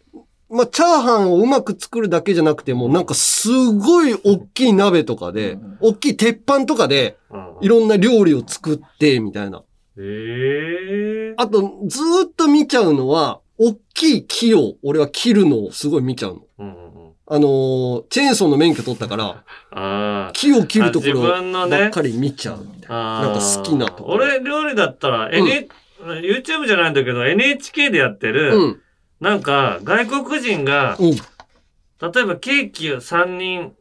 [0.48, 7.16] まあ、チャーハンをうまく作るだけじゃなくても、なんかすごい大きい鍋とかで、大きい鉄板とかで、
[7.60, 9.62] いろんな料理を作って、みたいな。
[10.02, 16.40] えー、あと、ずーっと見ちゃうのは、大きい木を、俺は切るのをすごい見ちゃうの。
[16.58, 16.90] うんうんうん
[17.32, 21.20] あのーチェーンソーの免許取ったから、 あー木を切るところ
[21.68, 23.20] ばっかり見ちゃうみたいな。
[23.20, 24.14] あーなんか好きなところ。
[24.16, 25.68] 俺、料理だったら、N
[26.00, 28.80] YouTube じゃないんだけど、NHK でやってる、うん。
[29.20, 31.10] なんか、外国人が、うん。
[31.12, 31.18] 例
[32.20, 33.74] えばケーキを3人、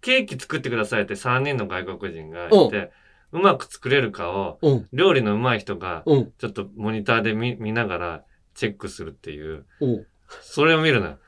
[0.00, 2.92] ケーキ作ってくださいって3人の外国人がいて、
[3.32, 4.88] うまく作れるかを、うん。
[4.92, 6.32] 料理の上手い人が、うん。
[6.38, 10.06] ちょっとモニターで見見ながらチェックするっていう、うん。
[10.42, 11.18] それを見るのよ。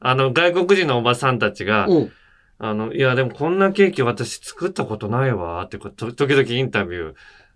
[0.00, 2.12] あの、外国人のおばさんたちが、うん。
[2.58, 7.14] あの、いや、でもこんなケーキ私作ったことないわ、って時々インタビュー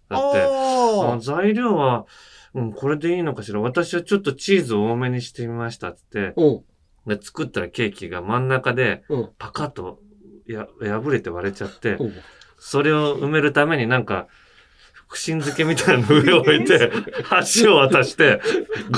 [0.08, 2.06] だって、材料は、
[2.54, 3.60] うん、これでいいのかしら。
[3.60, 6.32] 私はちょっとチーズを多めにしてみました、つって。
[6.36, 6.62] う
[7.10, 7.16] ん。
[7.16, 10.00] で、作ったらケーキが真ん中でうん、パカッと、
[10.46, 12.12] や、破れて割れちゃって、うん。
[12.58, 14.26] それを埋めるためになんか、
[15.08, 16.90] 福神漬けみたいなの上を置いて、
[17.22, 18.40] 箸を渡して、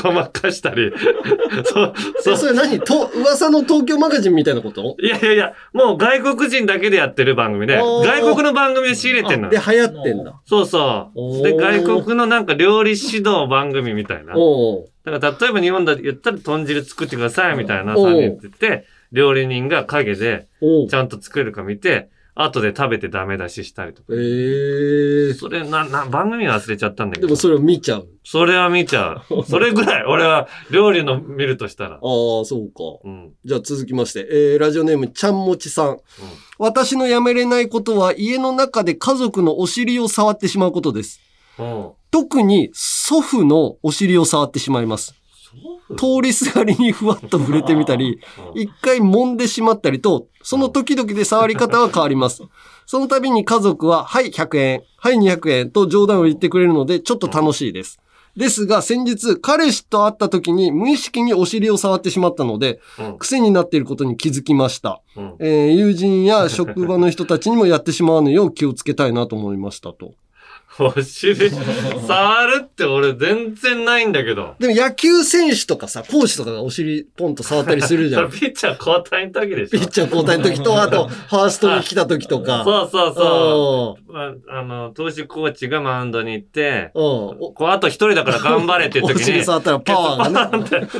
[0.02, 0.90] ごまかしたり。
[1.64, 1.92] そ
[2.22, 2.36] そ。
[2.38, 2.80] そうれ何？
[2.80, 4.96] と、噂の東京マガジンみたいなこと？
[5.00, 9.50] いやいやいや、もう外国人だけでやってる番組で、外国の番組で仕入れてんのあ。
[9.50, 10.40] で、流行ってんだ。
[10.46, 11.42] そうそう。
[11.42, 14.32] で、外国のなんか料理指導番組みたいな。
[15.04, 20.46] だから例えば日本だと言ったら豚汁作ってくださいみたいなおう3人って言って、料理人が陰で
[20.88, 22.08] ちゃんと作れるか見て、
[22.40, 24.12] 後で食べてダメ出ししたりとか。
[24.12, 27.26] ええそれな、な、番組忘れちゃったんだけど。
[27.26, 28.08] でもそれを見ちゃう。
[28.22, 29.42] それは見ちゃう。
[29.44, 31.94] それぐらい、俺は料理の見るとしたら。
[31.94, 33.00] ああ、そうか。
[33.04, 33.32] うん。
[33.44, 35.98] じゃあ続きまして、えー、ラジオネームちゃんもちさん。
[36.58, 41.20] 私のやめれないことは家の中で家族のお尻を触ってしまうことです。
[41.58, 41.90] うん。
[42.12, 45.14] 特に祖父のお尻を触ってしまいます。
[45.96, 48.20] 通りすがりにふわっと触れてみたり、
[48.54, 52.42] 一回揉んでしまったりと、その時々で触り方は変わります。
[52.86, 58.00] その度に家族は、はい100円、はい200円と冗談を言ってくれるので、ちょっと楽しいです。
[58.36, 65.00] ですが、先日、彼氏と会った時に無意識にお尻を触ってしまったので、うん癖になっていることに気づきました。
[65.16, 70.12] うんえー友人や職場の人たちにもやってしまわぬよう気をつけたいなと思いましたと。
[70.80, 74.54] お尻、触るって俺全然ないんだけど。
[74.58, 78.30] でも野球選手とかさ、コーチとかがお尻ポンと触ったりするじゃん。
[78.32, 79.80] ピッチャー交代の時でしょ。
[79.80, 82.62] ピッチャー交代の時と、 あと、ファーストに来た時とか。
[82.64, 84.12] そうそううそう。
[84.12, 90.90] まあ、あの、投手コーチがマウンドに行って、こう、あと一人だから頑張れって時に、 尻触ったらパワーがね。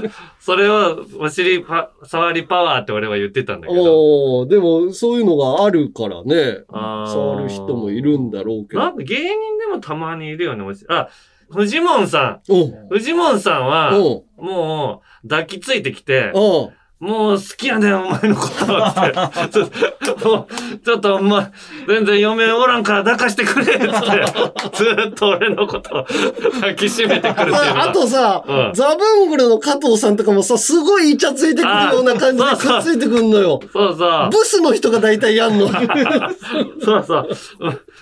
[0.41, 4.47] それをお尻パ、触りパワーって俺は言ってたんだけど。
[4.47, 6.65] でも、そういうのがあるからね。
[6.71, 8.81] 触る人もいるんだろうけど。
[8.81, 9.27] なんか芸人
[9.59, 11.09] でもたまにいるよね、お尻あ、
[11.51, 12.89] フジモンさおん。
[12.89, 19.53] フジモンさんは、おもう、抱きついてきて、おもう好きやねん、お前のことはって。
[19.55, 19.71] ちょっ
[20.19, 21.53] と、もうちょっとお前、
[21.87, 23.87] 全然嫁おらんから抱かしてくれって、
[24.75, 26.05] ずっと俺のことを
[26.61, 27.85] 抱きしめてくるっていうのが。
[27.85, 33.61] ああとさ、うんザブングルの加藤さんとかもさ、すごいイチャついてくるような感じであくっついてくんのよ。
[33.73, 34.29] そうそう。
[34.33, 35.69] ブスの人が大体やんの。
[35.69, 37.29] そうそう。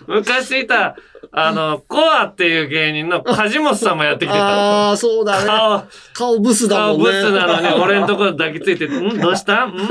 [0.06, 0.96] む昔いた、
[1.32, 4.40] あの、コアっていう芸人の梶本さんもやってきてた。
[4.88, 5.46] ああ、そうだね。
[5.46, 7.12] 顔、顔ブスだ顔もんね。
[7.22, 9.70] ブスなのに、俺のところ抱きついて、 んどうしたん？
[9.70, 9.86] って。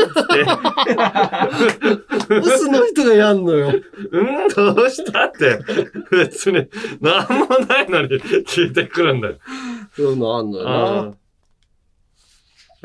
[2.29, 3.73] ブスの人がやんのよ。
[4.11, 4.47] うん？
[4.49, 5.59] どうしたって。
[6.11, 6.67] 別に、
[7.01, 8.07] なんもないのに
[8.47, 9.35] 聞いてくるんだよ。
[9.95, 11.13] そういうのあんのよあな。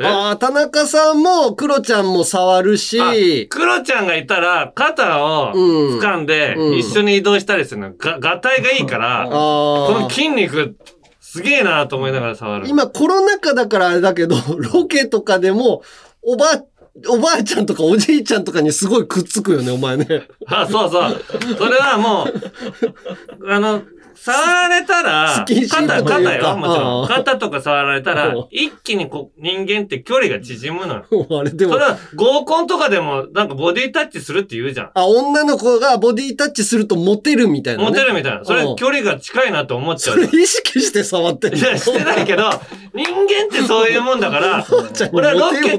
[0.06, 7.92] ああ、田中さんも、クロちゃんも触るし、クロちゃんがいたら、肩をうん掴んでうん、一緒に移動したりするの。
[7.94, 9.98] が、がたいがいいから、こ。
[10.00, 10.76] の筋肉、
[11.20, 12.68] すげえなと思いながら触る。
[12.68, 14.36] 今コロナ禍だからあれだけど、
[14.72, 15.82] ロケとかでも、
[16.22, 16.62] おば、
[17.08, 20.26] おばあちゃんとかおじいちゃんとかにすごいくっつくよね、お前ね。
[20.46, 21.22] あ、そうそう。
[21.56, 23.82] それはもう、 あの、
[24.22, 27.08] 触られたら、 肩、肩よ、もちろん。
[27.08, 31.04] 肩とか触られたら うん、一気にこう、人間って距離が縮むのよ。
[31.40, 34.90] あれでもそれ、は合コンとかでも、なんかボディタッチするって言うじゃん。
[34.94, 37.88] あ、女の子がボディタッチするとモテるみたいな、ね。
[37.88, 38.44] モテるみたいな。
[38.44, 40.42] それうん距離が近いなと思っちゃそうれじゃん。
[40.42, 41.58] 意識して触ってんの？
[41.58, 42.50] いや、してないけど、
[42.94, 44.66] 人間ってそういうもんだから、
[45.12, 45.78] 俺はロケロ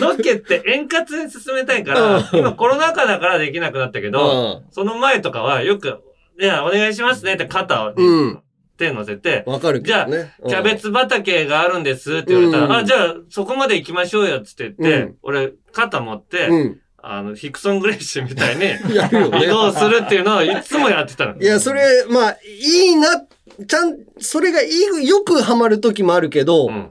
[0.00, 5.98] ロケって円滑に進めたいから、今コロナ禍だからできなくなったけど、その前とかはよく、
[6.42, 8.42] いや、お願いしますねって肩を、うん。
[8.76, 10.34] 手乗せて、わかるけじゃあ、どね。
[10.48, 16.78] キャベツ畑があるんですって言われたら、うんあ、じゃあ、そこまで行きましょうよって言って、うん俺、肩持って、うん。
[17.04, 18.64] あの、ヒクソン・グレイッシュみたいに。
[19.44, 21.40] 移動するっていうのをいつもやってたの。
[21.40, 23.24] いや、それ、まあ、いいな、
[23.66, 26.90] ちゃん、それがいい、よくハマる時もあるけど、うん。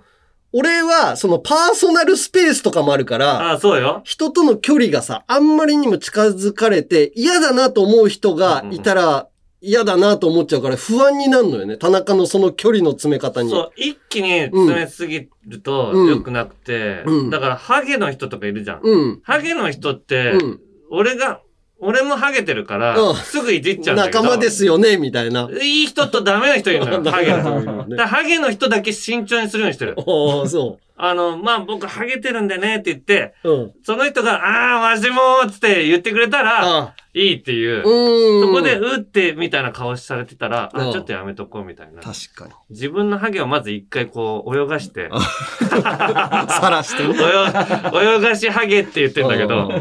[0.54, 4.02] 俺は、そのパーソナルスペースとかもあるから、あ、そうよ。
[4.04, 9.28] 人との距離がさ、あんまりにも近づかれて、嫌だなと思う人がいたら、
[9.62, 11.78] 嫌だなと思っちゃうから不安になるのよね。
[11.78, 13.52] 田中のその距離の詰め方に。
[13.52, 18.80] そう、一気に詰めすぎるとうん良くなくて、うんだからハゲの人とかいるじゃん。
[18.82, 19.22] うん。
[19.24, 20.60] ハゲの人って、うん。
[20.90, 21.42] 俺が、
[21.80, 24.24] 俺もハゲてるから、うんすぐいじっちゃうんだけど。
[24.24, 25.48] 仲間ですよね、みたいな。
[25.62, 28.08] いい人とダメな人いるのよ、 ハゲの人。
[28.08, 29.94] ハゲの人だけ慎重にするようにしてる。
[30.00, 30.02] あ
[30.44, 33.50] あ、そあの、まあ、僕ハゲてるんでねって言って、う。
[33.52, 33.74] うん。
[33.84, 37.82] その人が、ああ、わしもつって言ってくれたら、あいいっていう。
[37.84, 38.48] うーん。
[38.48, 42.04] そこで、うってみたいな顔されてたら、あ、うんちょっとやめとこうみたいな。
[42.04, 42.54] 確かに。
[42.70, 47.16] 自分のハゲをまず一回こう、泳がして、さらしてね。
[47.20, 49.72] 泳泳がしハゲって言ってんだけど、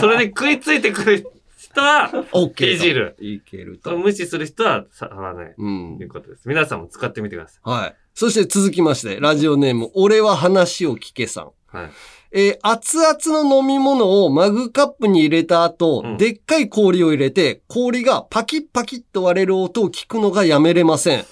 [0.00, 1.26] それで食いついてくる
[1.58, 2.70] 人は、オッケー。
[2.74, 3.16] いじる。
[3.18, 3.96] いけると。
[3.96, 5.54] 無視する人は触らない。
[5.58, 6.06] うんとい。
[6.06, 6.48] うことです。
[6.48, 7.94] 皆さんも使ってみてくださはい。
[8.18, 11.44] そして続きまして、ラジオネーム、俺は話を聞けさん。
[11.44, 11.76] い。
[11.76, 11.90] はい。
[12.32, 21.24] えー熱々の飲み物をマグカップに入れた後、うんでっかい氷を入れて、氷がパキッパキッと割れる音を聞くのがやめれません。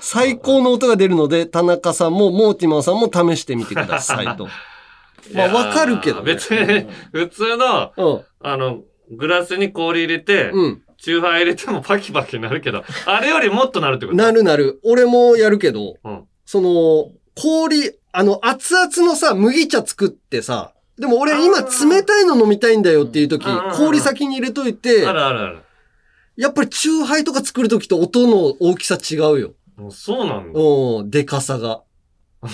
[0.00, 4.46] 最高の音が出るので、田中さんもモーティマンさんも試してみてくださいと。
[5.32, 6.34] まあ、わかるけどね。
[6.34, 8.24] 別に、普通の、うん。
[8.40, 10.82] あの、グラスに氷入れて、うん。
[11.02, 14.16] チューハイ入れてもパキパキなるけど、 あれよりもっとなるってこと？
[14.16, 14.80] なるなる。
[14.84, 16.24] 俺もやるけど、うん。
[16.44, 25.58] その、氷、あの、熱々のさ、麦茶作ってさ、でも俺今冷たいの飲みたいんだよっていう時氷先に入れといて、あるあるある。
[26.36, 29.54] やっぱりチューハイとか作る時と音の大きさ違うよ。
[29.90, 30.60] そうなんだ。
[30.60, 31.80] うん、でかさが。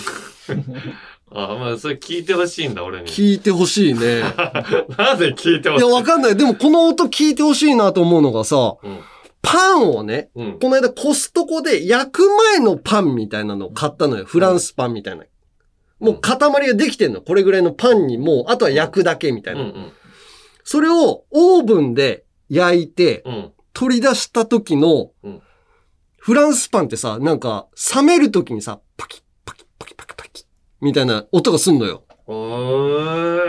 [1.31, 3.07] あ、まあ、それ聞いてほしいんだ、俺に。
[3.07, 4.21] 聞いてほしいね。
[4.97, 5.85] なんで聞いてほしい？
[5.85, 6.37] いや、わかんない。
[6.37, 8.99] でもこの音聞いてほしいなと思うのがさ、うん。
[9.41, 10.59] パンをね、うん。
[10.59, 14.25] この間コストコで焼く前のパンみたいなのを買ったのよ。
[14.25, 15.25] フランスパンみたいな。
[15.99, 17.21] もう塊ができてんの。
[17.21, 19.61] これぐらいのパンにもう、あとは焼くだけみたいな。
[19.61, 19.91] うんうん。
[20.63, 23.51] それをオーブンで焼いて、うん。
[23.73, 25.41] 取り出した時のうん、
[26.17, 29.21] フランスパンってさ、なんか、冷める時にさ、パキッ
[30.81, 32.03] みたいな音がすんのよ。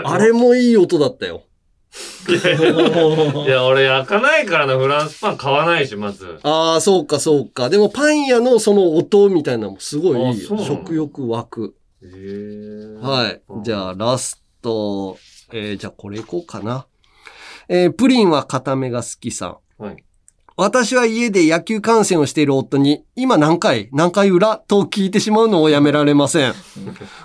[0.05, 1.43] あれもいい音だったよ。
[2.29, 6.39] いや、俺焼かないからな、フランスパン買わないし、まず。
[6.43, 7.69] ああ、そうかそうか。
[7.69, 10.57] でもパン屋のその音みたいなのもすごいいいよ。
[10.57, 11.75] 食欲湧く。
[13.01, 13.41] はい。
[13.63, 13.79] じあ。
[13.79, 15.17] ゃあ、ラスト。
[15.51, 16.85] えー、じゃあこれいこうかな。
[17.67, 19.83] えー、プリンは固めが好きさん。
[19.83, 20.03] はい。
[20.55, 26.53] 私は家で野球観戦をしている夫に、今何回何回裏と聞いてしまうのをやめられません。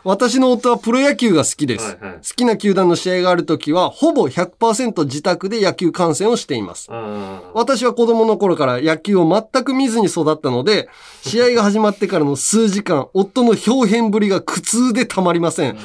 [0.03, 1.85] 私の夫はプロ野球が好きです。
[1.85, 6.91] はいはい好きな球団の試合があるときは、ほぼ100%自宅で野球観戦をしています。
[6.91, 7.41] うん。
[7.53, 10.89] 私は子供の頃から野球を全く見ずに育ったので、
[11.23, 15.77] 試合が始まってからの数時間、夫の表変ぶりが苦痛でたまりません。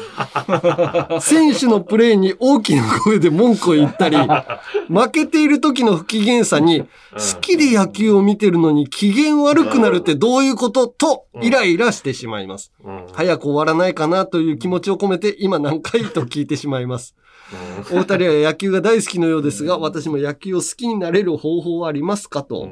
[1.22, 4.18] 選手のプレーに大きな声で文句を言ったり、
[4.88, 12.71] 負けている時の不機嫌さに、好きで野球を見てるのに機嫌悪くなるってどういうことと、イライラしてしまいます。
[12.83, 13.05] うん。
[13.13, 17.15] 早く終わらないかなという気持ちを込めて、今何回と聞いてしまいます。
[17.91, 22.69] お二人は野球が大好きのようですが、私も野球を好きになれる方法はありますかと。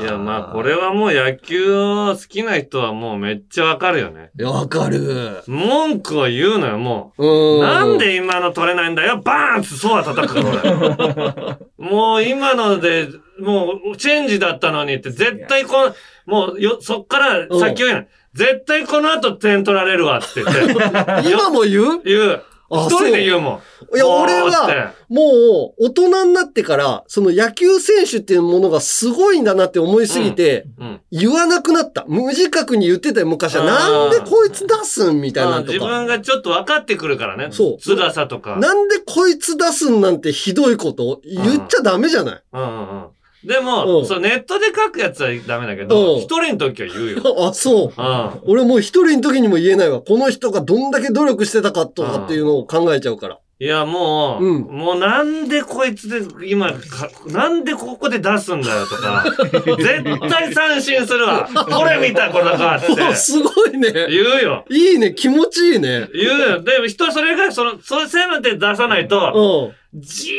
[0.00, 4.30] いや、まあ、これはもう野球を好きな人はもうめっちゃわかるよね。
[4.42, 5.42] わかる。
[5.46, 7.26] 文句を言うのよ、もう。
[7.26, 7.60] うん。
[7.60, 11.90] なんで今の取れないんだよバーンってそうは叩くから、俺。
[11.90, 13.08] もう今ので、
[13.40, 15.94] もうチェンジだったのにって、絶対この、
[16.26, 18.04] もうよ、そっから先を言うの。
[18.34, 20.72] 絶対この後点取られるわって言って。
[21.30, 22.02] 今も言う？
[22.04, 22.42] 言う。
[22.68, 23.60] あ一人で言うも
[23.92, 23.96] ん。
[23.96, 31.00] いや、俺は、もう、大人になってから、その野球選手っていうものがすごいんだなって思いすぎて、うん。
[31.12, 32.04] 言わなくなった。
[32.08, 33.64] 無自覚に言ってたよ、昔は。
[33.64, 35.72] なんでこいつ出すんみたいあなのとか。
[35.74, 37.48] 自分がちょっと分かってくるからね。
[37.52, 38.56] そう辛さとか。
[38.56, 42.42] なんでこいつ出すんなんてひどいこと言っちゃダメじゃない？
[42.52, 43.06] うんうんうん。
[43.46, 47.22] でうも、んそうネットで書くやつはダメだけど、うん一人の時は言うよ。
[47.48, 48.00] あ、そう。
[48.00, 48.30] うん。
[48.46, 50.00] 俺もう一人の時にも言えないわ。
[50.00, 53.38] この人がどんだけ努力してたかとかっていうのを考えちゃうから。
[53.58, 59.24] いや、もう、うんもうなんでこいつで、今か、なんでここで出すんだよとか、
[59.78, 61.48] 絶対三振するわ。
[61.54, 62.92] これ見た、これだかって。
[63.02, 63.92] おすごいね。
[64.10, 64.64] 言うよ。
[64.68, 66.06] いいね、気持ちいいね。
[66.12, 66.60] 言うよ。
[66.62, 69.85] でも人それが、その、それせめて出さないと、うん。
[69.96, 70.30] じ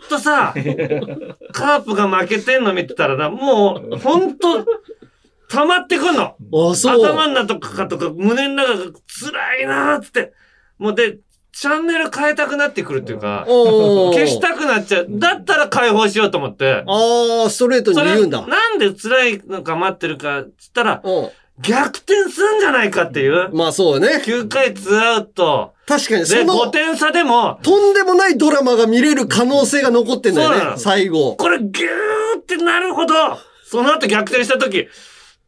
[0.00, 0.54] ーっとさ、
[1.52, 4.64] カープが負けてんの見てたらな、もう、ほんと、
[5.48, 6.36] 溜まってくんの。
[6.70, 7.04] あ、そう。
[7.04, 10.32] 頭の中とかとか胸の中が辛いなーっつって。
[10.78, 11.18] もうで、
[11.52, 15.06] チャンネル変えたくなってくるっていうか、消したくなっちゃう。
[15.08, 16.84] だったら解放しようと思って。
[16.86, 18.46] ああ、ストレートに言うんだ。
[18.46, 21.28] なんで辛いのか待ってるかっつったら、うん。
[21.62, 23.50] 逆転すんじゃないかっていう。
[23.52, 24.22] まあそうね。
[24.24, 25.74] 9回ツーアウト。
[25.86, 30.76] 確かに、で、その5、点差でも、とんでもないドラマが見れる可能性が残ってんだよね。
[30.76, 31.36] 最後。
[31.36, 33.14] これギューってなるほど、
[33.66, 34.88] その後逆転した時、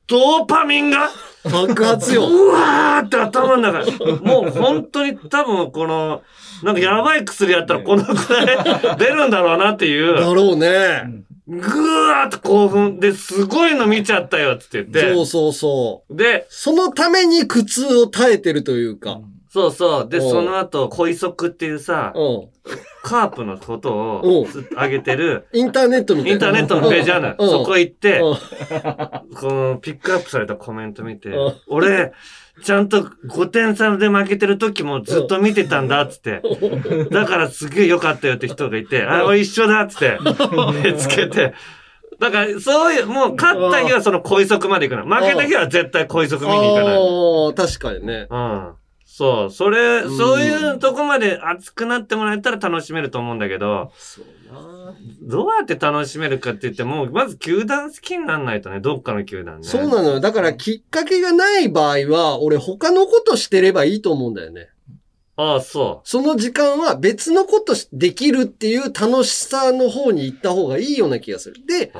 [0.08, 1.10] ドーパミンが、
[1.44, 2.28] 爆発よ。
[2.28, 3.96] うわーって頭の中に。
[4.20, 6.22] もう本当に多分この、
[6.62, 11.02] なんかやばい薬やったらこのくらい出るんだろうなっていう、だろうね。
[11.48, 15.14] ぐわーって興奮で、すごいの見ちゃったよって言って。
[15.14, 16.16] そうそうそう。
[16.16, 19.20] で、そのために苦痛を耐えてるというか。
[19.48, 20.08] そうそう。
[20.08, 22.48] で、その後、恋足っていうさ、うん。
[23.02, 26.34] カープのことを上げてる、インターネットみたいな。
[26.34, 28.36] インターネットのページあるそこ行って、うん
[29.34, 32.12] このピックアップされたコメント見てうん、俺、
[32.62, 36.42] ちゃんと5点差で負けてる時もずっと見てたんだっつって、
[37.10, 40.18] だからすげえ良かったよって人がいて、あ、俺一緒だっつって、
[40.82, 41.54] 目つけて、
[42.20, 45.12] だから、そういう、もう、勝った日はその恋足まで行くの。
[45.12, 46.94] 負けた日は絶対恋足見に行かない。
[46.94, 48.28] ああ、確かにね。
[48.30, 48.72] うん。
[49.04, 54.41] そう、それ、うんそういうとこまで熱くなってもらえたら楽しめると思うんだけど、そうな。
[55.22, 59.66] どうやって楽しめるかって言っても、まず球団好きにならないとね、どっかの球団ね。
[59.66, 60.20] そうなのよ。
[60.20, 64.68] だから、きっかけがない場合は、俺他のことしてればいいと思うんだよね。
[65.36, 71.66] ああ、そその時間は別のことしできるっていう楽しさの方に行った方がいいような気がする。
[71.66, 71.92] で、う。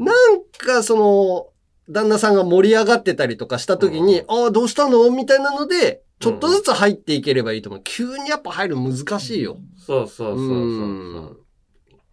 [0.00, 1.48] うんなんかその、
[1.88, 5.08] 旦那さんが盛り上がってたりとかした時に、ああ、どうしたの？
[5.10, 7.82] みたいなので、ちょっとずつ入っていければいいと思う。
[7.84, 9.58] 急にやっぱ入るの難しいよ。
[9.76, 11.45] そうそうそうそううんそう。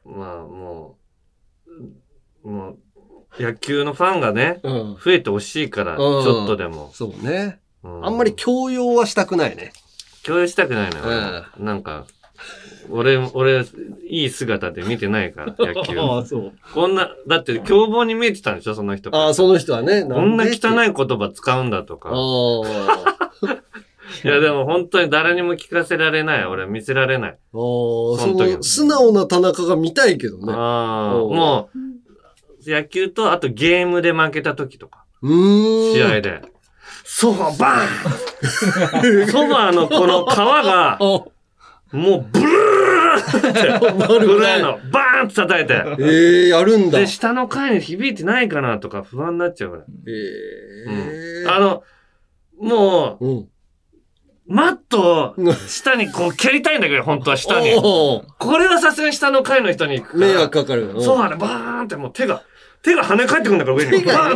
[0.06, 0.98] まあ、も
[2.44, 4.98] う、もう、野球のファンがね、うん。
[5.04, 6.92] 増えてほしいから、ちょっとでも。
[6.94, 7.60] そうね。
[7.84, 9.74] うあんまり強要はしたくないね。
[10.26, 11.46] 共有したくないのよ。
[11.58, 12.06] なんか、
[12.90, 13.66] 俺、俺、
[14.08, 15.96] いい姿で見てないから、 野球。
[16.28, 16.54] そう。
[16.74, 19.24] こんな、だって凶暴に見えてたんでしょ、その人から。
[19.26, 20.04] ああ、その人はね。
[20.04, 20.50] こんな汚い。
[20.50, 22.10] い言葉使うんだとか。
[22.10, 22.18] ああ。
[24.24, 26.46] いや、でも本当に誰にも聞かせられない。
[26.46, 27.32] 俺見せられない。
[27.32, 30.54] ああ、そその素直な田中が見たいけどね。
[30.56, 35.94] ああ、もう、野球と、あとゲームで負けた時とか、うーん。
[35.94, 36.42] 試合で。
[37.06, 41.30] ソファバーン ソファーのこの皮が、 あ、も
[41.92, 41.94] う
[42.32, 45.84] ブルーって、 なぐるらいの、バーンって叩いて。
[46.00, 47.00] ええやるんだ。
[47.00, 49.86] で、下の階に響いてないかなとか不安になっちゃうぐらい。
[50.08, 51.84] ええあの、
[52.60, 53.48] もう、うん。
[54.54, 55.36] マットを
[55.68, 57.72] 下にこう蹴りたいんだけど、本当は下に。
[57.76, 58.24] こ
[58.60, 60.32] れはさすがに下の階の人に行くから。
[60.34, 60.92] 迷惑かかる。
[60.92, 61.52] うんソファーでバー
[61.82, 62.44] ンってもう手が、
[62.84, 64.04] 手が跳ね返ってくるんだから上に。
[64.04, 64.36] 手が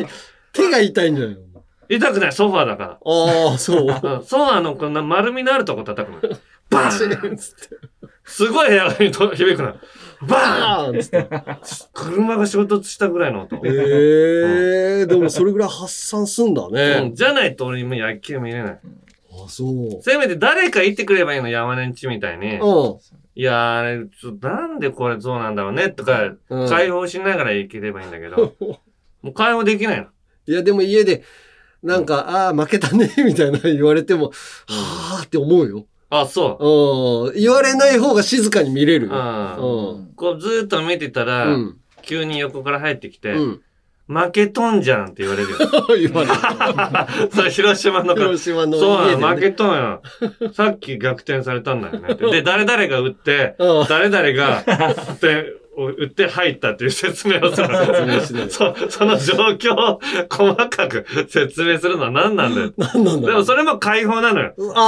[0.53, 1.41] 手が痛いんじゃないの
[1.89, 3.87] 痛くない、ソファーだかああ、そう。
[4.25, 6.37] ソファーのこんな丸みのあるとこ叩くの。
[6.69, 7.37] バーン
[8.25, 9.75] すごい部屋にと響くの。
[10.23, 11.29] バーンつって
[11.93, 13.55] 車が衝突したぐらいの音。
[13.63, 17.15] ええでもそれぐらい発散すんだうねん。
[17.15, 18.79] じゃないと俺今野球見れない。
[19.45, 20.01] あ、そう。
[20.01, 22.57] せめて誰か言ってくればいいの、山根んちみたいに。
[22.57, 22.99] う
[23.35, 28.55] いやー、あれ、ちょっとなんでこれそうなんだろうねとか、うん解放しながらいければいいんだけど、
[29.21, 30.03] もう解放できないの。
[30.03, 30.07] ん。
[30.47, 31.23] いや、でも家で、
[31.83, 34.31] なんか、ああ、負けたね、みたいな言われても、
[34.67, 35.85] はあって思うよ。
[36.09, 37.33] あ、そう。
[37.33, 37.41] うん。
[37.41, 39.99] 言われない方が静かに見れるうよ。
[39.99, 40.13] ん。
[40.15, 41.77] こうずーっと見てたら、うん。
[42.01, 43.61] 急に横から入ってきて、うん。
[44.07, 45.57] 負けとんじゃんって言われるよ。
[45.99, 47.31] 言われる。
[47.31, 50.01] それ広島の広島のそうなの、負けとんよ。
[50.53, 52.15] さっき逆転されたんだよね。
[52.31, 55.53] で、誰々が打って、うん誰々が、って、
[55.85, 59.99] 打って入ったっていう説明をする説明しないそその状況を
[60.29, 62.73] 細かく説明するのは何なんだよ。
[62.77, 64.53] 何なんだでもそれも解放なのよ。
[64.57, 64.79] ちょっと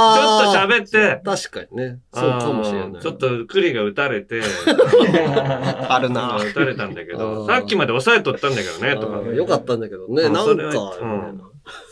[0.58, 1.98] 喋って、確かにね。
[2.12, 3.02] そうかもしれない。
[3.02, 4.40] ちょっと栗が打たれて、
[5.88, 6.36] あるな。
[6.36, 10.22] 打たれたんだけあど、ーさっきまで抑えとったんだけどね、とかよかったんだけどね。
[10.24, 11.40] うんなんかうん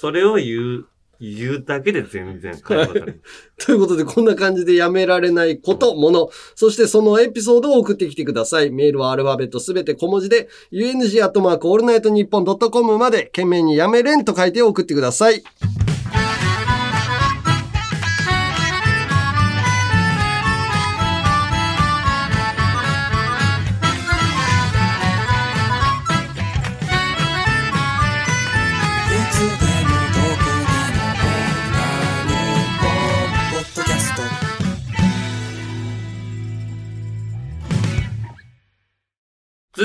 [0.01, 0.87] それを言う
[1.21, 3.21] 言うだけで全然解放される。
[3.59, 8.71] ということで、こんな感じでやめられないこと、もの、そしてそのエピソードを送ってきてください。
[8.71, 15.43] メールはアルファベットすべて小文字で、UNG アットマークオールナイトニッポンドットコムまで、件名にやめれんと書いて送ってください。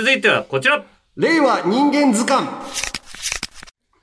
[0.04, 0.84] 続いてはこちら。
[1.16, 2.46] 令和人間図鑑。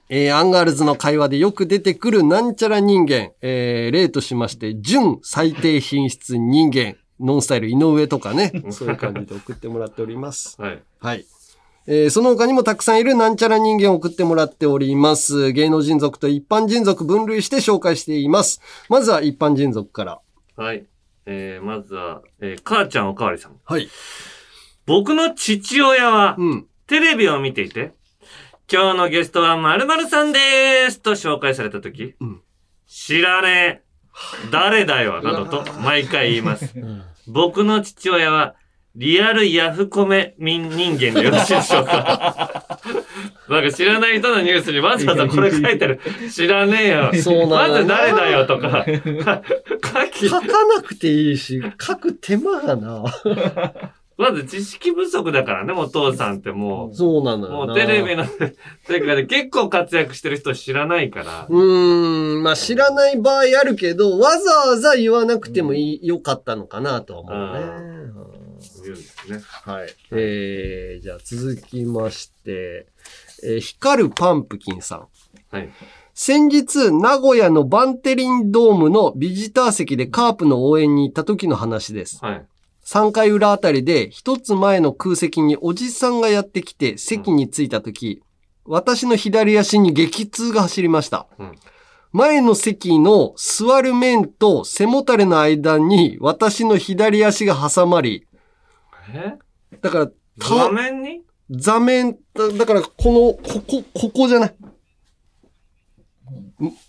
[0.09, 3.33] えーアンガールズの会話でよく出てくるなんちゃら人間。
[3.43, 6.97] えー例としまして、純最低品質人間。
[7.21, 8.51] ノンスタイル井上とかね。
[8.73, 10.57] そういう感じで送ってもらっております。
[10.59, 10.83] はい。
[11.01, 11.27] はい。
[11.87, 15.53] えーその他にもたくさんいるなんちゃら人間を送ってもらっております。
[15.53, 18.63] 芸能人族と一般人族分類して紹介しています。
[18.89, 20.21] まずは一般人族から。
[20.57, 20.87] はい。
[21.27, 23.61] えー、まずは、えー、母ちゃんおかわりさん。
[23.67, 23.91] はい。
[24.87, 26.67] 僕の父親は、うん。
[26.87, 27.93] テレビを見ていて、
[28.71, 32.41] 今日のゲストは〇〇さんでーすと紹介されたとき、うん
[32.93, 33.83] 知らねえ、
[34.51, 36.75] 誰だよ、 などと毎回言います。
[37.29, 38.57] 僕の父親は、
[38.97, 42.67] リアルヤフコメ民人間でよろしいでしょうか
[43.49, 46.01] なんか知らない人のニュースにわざわざこれ書いてる。
[46.33, 47.13] 知らねえよ。
[47.23, 48.85] そうなまず誰だよとか。
[48.85, 53.05] 書き書かなくていいし、書く手間がな。
[54.21, 56.95] まず知識不足だからね、お父さんってもう。
[56.95, 57.67] そうなのよな。
[57.67, 61.47] もうテレビの世界で結構活躍してる人知らないから。
[61.49, 68.01] うーん、まあ知らない場合あるけど、わざわざ言わなくてもいい、よかったのかなとは思うね。
[68.83, 69.41] 言うんですね。
[69.65, 69.89] はい。
[70.11, 72.87] えー、じゃあ続きまして、
[73.43, 75.09] えー光るパンプキンさん。
[75.51, 75.71] はい。
[76.13, 82.23] 先日、名古屋のバンテリンドームのビジター席でカープの応援に行った時の話です。
[82.23, 82.47] はい。
[82.93, 88.21] 3回裏あたりで一つ前の空席におじさんがやってきて席に着いた時、
[88.65, 91.29] 私の左足に激痛が走りました。
[91.39, 91.53] うん
[92.13, 98.27] 前の席の座る面と背もたれの間に私の左足が挟まり、
[99.15, 99.39] え？
[99.81, 101.23] だから、た画面に？
[101.49, 104.55] 座面、だだからこの、ここ、ここじゃない。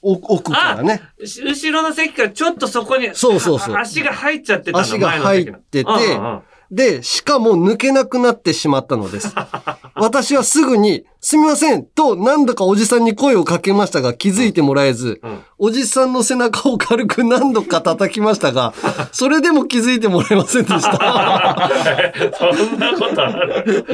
[0.01, 1.01] 奥からね。
[1.25, 6.41] し後ろの席からちょっとそこに、そうそうそうあ足が入っちゃってたの足が入っててうんうん
[6.71, 9.33] で、しかも抜けなくなってしまったのです。
[9.95, 18.73] 私はすぐに、すみませんと何度かおじさんに声をかけましたが気づいてもらえず、うんおじさんの背中を軽く何度か叩きましたが、
[19.11, 21.69] それでも気づいてもらえませんでした。
[22.39, 23.27] そんなことあ
[23.61, 23.85] る？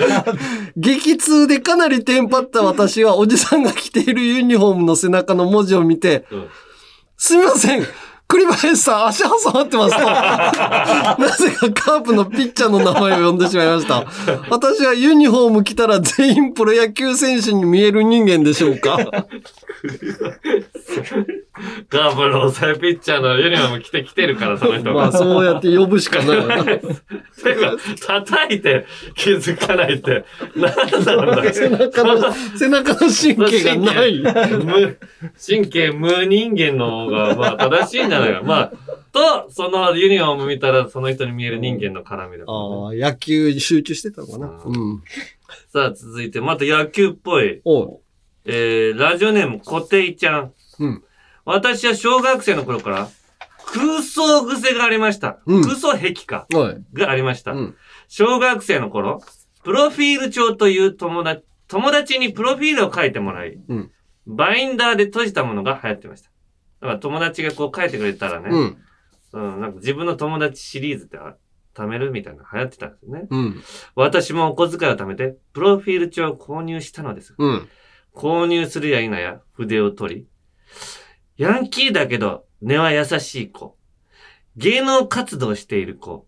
[0.78, 6.48] 激痛でかなりテンパった私はおじさんが着ているユニフォームの背中の文字を見て、うん
[7.20, 7.84] すみません
[8.28, 10.04] 栗林さん、足挟まってますと。
[11.24, 14.06] なぜかカープのピッチャーの名前を呼んでしまいました。
[14.50, 18.98] 私はユニフォーム着たら全員プロ野球選手に見える人間でしょうか
[21.90, 24.94] ガーブの抑えピッチャーのユニフォーム着てきてるから、その人が。
[24.94, 26.38] まあそうやって呼ぶしかない。
[26.80, 28.86] てか、叩いて
[29.16, 34.20] 気づかないって、なんなんだ 背中の、背中の神経がない。
[34.20, 34.98] 無、
[35.46, 38.42] 神経無人間の方が、まあ正しいんじゃないか。
[38.44, 38.74] まあ、
[39.12, 44.48] と、そのユニフォーム見たらその人に見える人間の絡みだからね、ああ、野球に集中してたのかな。
[44.64, 45.04] うん。
[45.72, 47.62] さあ、続いて、また野球っぽい。
[47.66, 48.00] おう。
[48.46, 50.54] えー、ラジオネーム、コテイちゃん。
[50.80, 51.04] うん。
[51.48, 53.10] 私は小学生の頃から、
[53.74, 55.40] 空想癖がありました。
[55.46, 56.46] うん空想癖か。
[56.94, 57.54] がありました。
[57.54, 57.76] うん
[58.10, 59.22] 小学生の頃、
[59.64, 63.92] プロフィール帳という友達、友達にプロフィールを書いてもらい、うん
[64.30, 66.30] バインダーで閉じたものが流行ってました。
[66.82, 68.78] だから友達がこう書いてくれたらね、うん。
[69.32, 71.38] うん、なんか自分の友達シリーズってあ
[71.74, 73.28] 貯めるみたいなの流行ってたんですよね。
[73.30, 73.64] うん。
[73.96, 77.36] 私もお小遣いを貯めて、プロフィール帳を購入したのです。
[77.38, 77.70] うん。
[78.14, 80.28] 購入するや否や筆を取り、
[81.38, 83.78] ヤンキーだけど根は優しい子、
[84.56, 86.26] 芸能活動している子、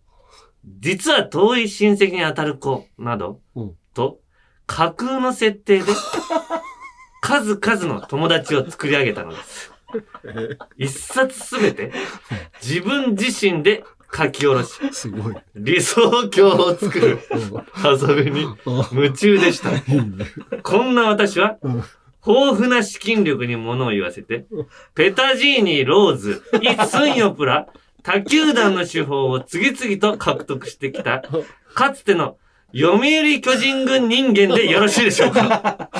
[0.64, 2.86] 実は遠い親戚に当たる子。
[2.98, 3.74] など、うん。
[3.94, 4.20] と、
[4.66, 5.92] 架空の設定で、
[7.22, 9.72] 数々の友達を作り上げたのです。
[10.76, 11.92] 一冊すべて
[12.62, 13.82] 自分自身で
[14.14, 15.34] 書き下ろし、すごい。
[15.56, 17.18] 理想郷を作る
[17.84, 18.46] 遊びに
[18.92, 19.70] 夢中でした。
[20.62, 21.58] こんな私は、
[22.26, 24.46] 豊富な資金力に物を言わせて、
[24.94, 27.68] ペタジーニ、ローズ、イ・スンヨプラ、
[28.02, 31.22] 他球団の手法を次々と獲得してきた、
[31.74, 32.36] かつての
[32.74, 35.90] 読売巨人軍人間でよろしいでしょうか？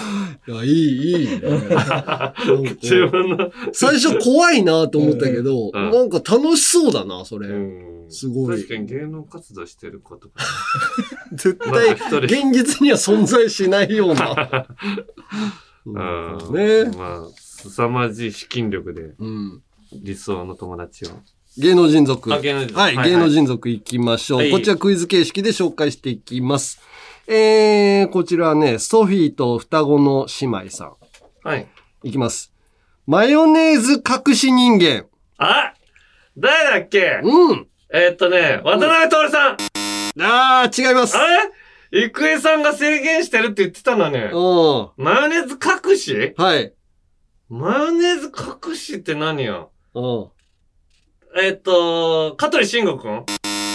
[0.46, 1.40] いや、いい、いいね。
[2.82, 3.50] 自分の。
[3.72, 7.48] 最初怖いなと思ったけど、うんなんか楽しそうだな、それ。
[8.08, 8.68] すごい確。
[8.68, 10.44] かに芸能活動してることか
[11.32, 11.72] 絶な。
[11.72, 11.90] 対
[12.24, 14.66] 現実には存在しないような。
[15.86, 19.62] うんねまあ、凄まじい資金力で、うん
[19.92, 21.08] 理想の友達を。
[21.58, 22.32] 芸能人族。
[22.32, 24.38] あ芸能人族はい、はい芸能人族行きましょう。
[24.38, 26.80] はいこちらクイズ形式で紹介していきます。
[27.26, 30.94] えー、こちらはね、ソフィーと双子の姉妹さん。
[31.42, 31.66] はい。
[32.04, 32.52] いきます。
[33.06, 35.06] マヨネーズ隠し人間。
[35.38, 35.74] あ
[36.38, 37.20] 誰だっけ？
[37.22, 37.66] うん。
[37.92, 39.56] えーっとね、渡辺徹さん。
[40.22, 41.16] あー、違います。
[41.16, 41.50] あれ？
[41.92, 44.30] 郁恵さんが制限してるって言ってたのね。
[44.32, 45.04] うん。
[45.04, 46.34] マヨネーズ隠し？
[46.36, 46.72] はい。
[47.48, 48.30] マヨネーズ
[48.68, 49.72] 隠しって何よ？
[49.94, 50.28] うん。
[51.42, 53.26] えーっと、香取慎吾くん？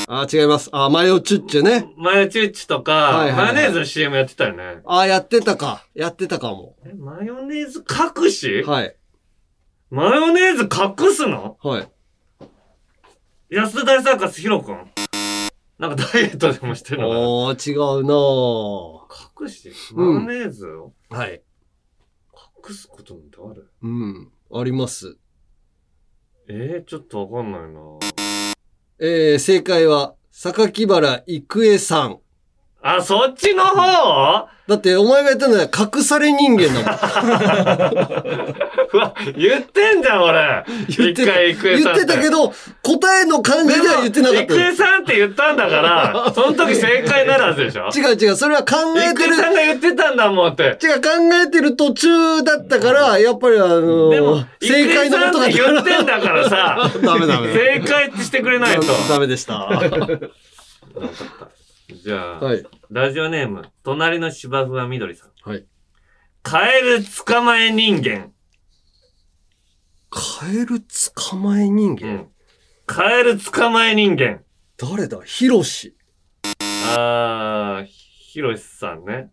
[0.08, 0.70] あー、違います。
[0.72, 1.88] あー、マヨチュッチュね。
[1.98, 4.82] マヨチュッチとか、はいはいはいマヨネーズの CM やってたよね。
[4.86, 5.86] あー、やってたか。
[5.94, 6.78] やってたかも。
[6.86, 7.84] え、マヨネーズ
[8.24, 8.64] 隠し？
[8.64, 8.96] はい。
[9.90, 11.58] マヨネーズ隠すの？
[11.62, 11.88] はい。
[13.50, 14.90] 安田大サーカスヒロくん？
[15.78, 19.44] なんかダイエットでもしてるのかなおー、違うなぁ。
[19.44, 20.94] 隠しマヨネーズを？
[21.10, 21.44] はい。
[22.68, 23.70] 隠すことなんてある？
[23.82, 24.32] うん。
[24.54, 25.18] あります。
[26.48, 27.80] えー、ちょっとわかんないな
[29.00, 32.20] えー、正解は、榊原郁恵さん。
[32.82, 34.48] あ、そっちの方？
[34.68, 38.56] だって、お前が言ったのは隠され人間だもん。
[38.94, 40.66] うわ、言ってんじゃん、俺。
[40.90, 42.52] 言って一回、郁恵さん言ってたけど、
[42.82, 49.36] 答えの感じでは言ってなかった郁恵さんって言ったんだから、 その時正解ならずでしょ違う違う、それは考えてる。
[49.36, 50.64] 郁恵さんが言ってたんだもんって。
[50.64, 51.10] 違う、考
[51.46, 57.54] えてる途中だったから、やっぱりあのでも、正解のことが言ってんだからさ、 ダメダメ。
[57.54, 58.88] 正解ってしてくれないと。
[59.10, 59.70] ダメでした。
[61.88, 62.66] じゃあ、はい。
[62.90, 65.50] ラジオネーム、隣の芝生はみどりさん。
[65.50, 65.66] はい。
[66.42, 68.32] カエル捕まえ人間。
[70.10, 72.28] カエル捕まえ人間、うん。
[72.86, 74.44] カエル捕まえ人間。
[74.78, 75.22] 誰だ？
[75.24, 75.96] ヒロシ。
[76.98, 79.32] あー、ひろしさんね。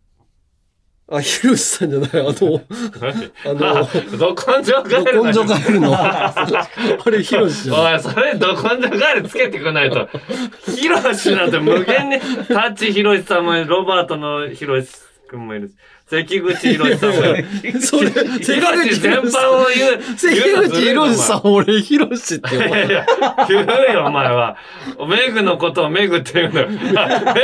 [1.11, 2.63] あ、ヒロシさんじゃない、あの、
[3.45, 3.89] あの、
[4.19, 5.95] ど根性ガエルど根性ガエルの？
[5.99, 6.35] あ
[7.11, 7.95] れヒロシじゃん。
[7.95, 10.09] おい、それど根性ガエルつけてくんないと。
[10.75, 14.89] ヒロシなんて無限に、タッチヒロシさんもロバートのヒロシ
[15.29, 15.75] 君もいるし、
[16.13, 17.13] 関口ヒロシさん。
[17.15, 17.73] それ、ヒ
[18.61, 20.03] ロシ全般を言う。
[20.15, 23.07] 関口ヒロシさん、俺ヒロシって呼ばれいやいや、
[23.49, 24.59] 言うよ、お前は。
[25.09, 26.69] メグのことをメグって言うのよ。
[26.69, 26.79] メ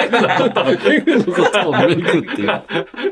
[0.08, 0.64] グのことを。
[0.66, 2.62] メグのことをメグって言う。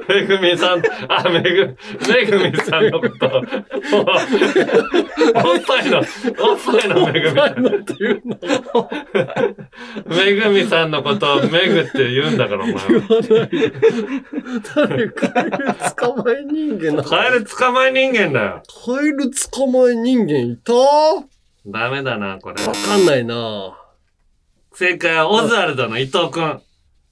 [0.09, 1.77] めぐみさん、あ、めぐ、
[2.07, 3.31] めぐみさんのことを。
[3.39, 3.45] おっ
[5.67, 6.07] ぱいの、おっ
[6.67, 7.57] ぱいのめぐみさん。
[10.07, 12.81] めぐみさんのことをめぐって言うんだから、お前は。
[14.75, 18.63] 誰カエル捕まえ人間なのカエル捕まえ人間だよ。
[18.85, 20.73] カエル捕まえ人間いた？
[20.73, 21.25] わ
[21.67, 22.57] ダメだな、これ。
[22.57, 23.77] かんないな
[24.73, 26.63] 正解はオズワルドの伊藤くん。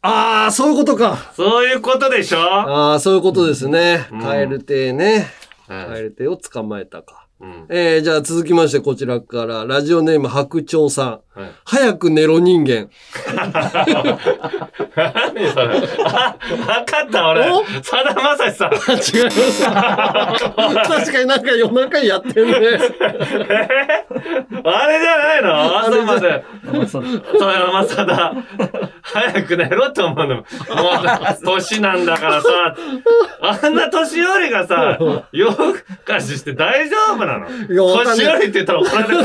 [0.03, 1.33] ああ、そういうことか。
[1.35, 2.39] そういうことでしょ？
[2.39, 4.07] ああ、そういうことですね。
[4.13, 5.29] うんカエル亭ね。
[5.67, 7.27] はいカエル亭を捕まえたか。
[7.41, 7.67] うん。
[7.71, 11.21] えー、じゃあ続きましてこちらから、ラジオネーム白鳥さん。
[11.35, 12.89] はい早く寝ろ人間。
[13.35, 13.53] 何
[15.53, 16.37] それあ、
[16.69, 17.45] わかった、俺。
[17.83, 18.73] さだまさしさん。
[18.75, 19.65] 違います。
[19.65, 22.55] 確かになんか夜中やってんね。
[24.65, 25.79] あれじゃないの？
[25.81, 26.45] 朝まで。
[26.73, 27.05] そうそう
[27.53, 28.33] や、まさだ。
[29.03, 30.37] 早く寝ろって思うの。
[30.37, 30.45] もう、
[31.45, 32.49] 年なんだからさ。
[33.43, 34.99] あんな年寄りがさ、
[35.33, 35.75] 夜更
[36.05, 37.49] かしして大丈夫なの？
[37.49, 39.25] 年寄りって言ったら怒られる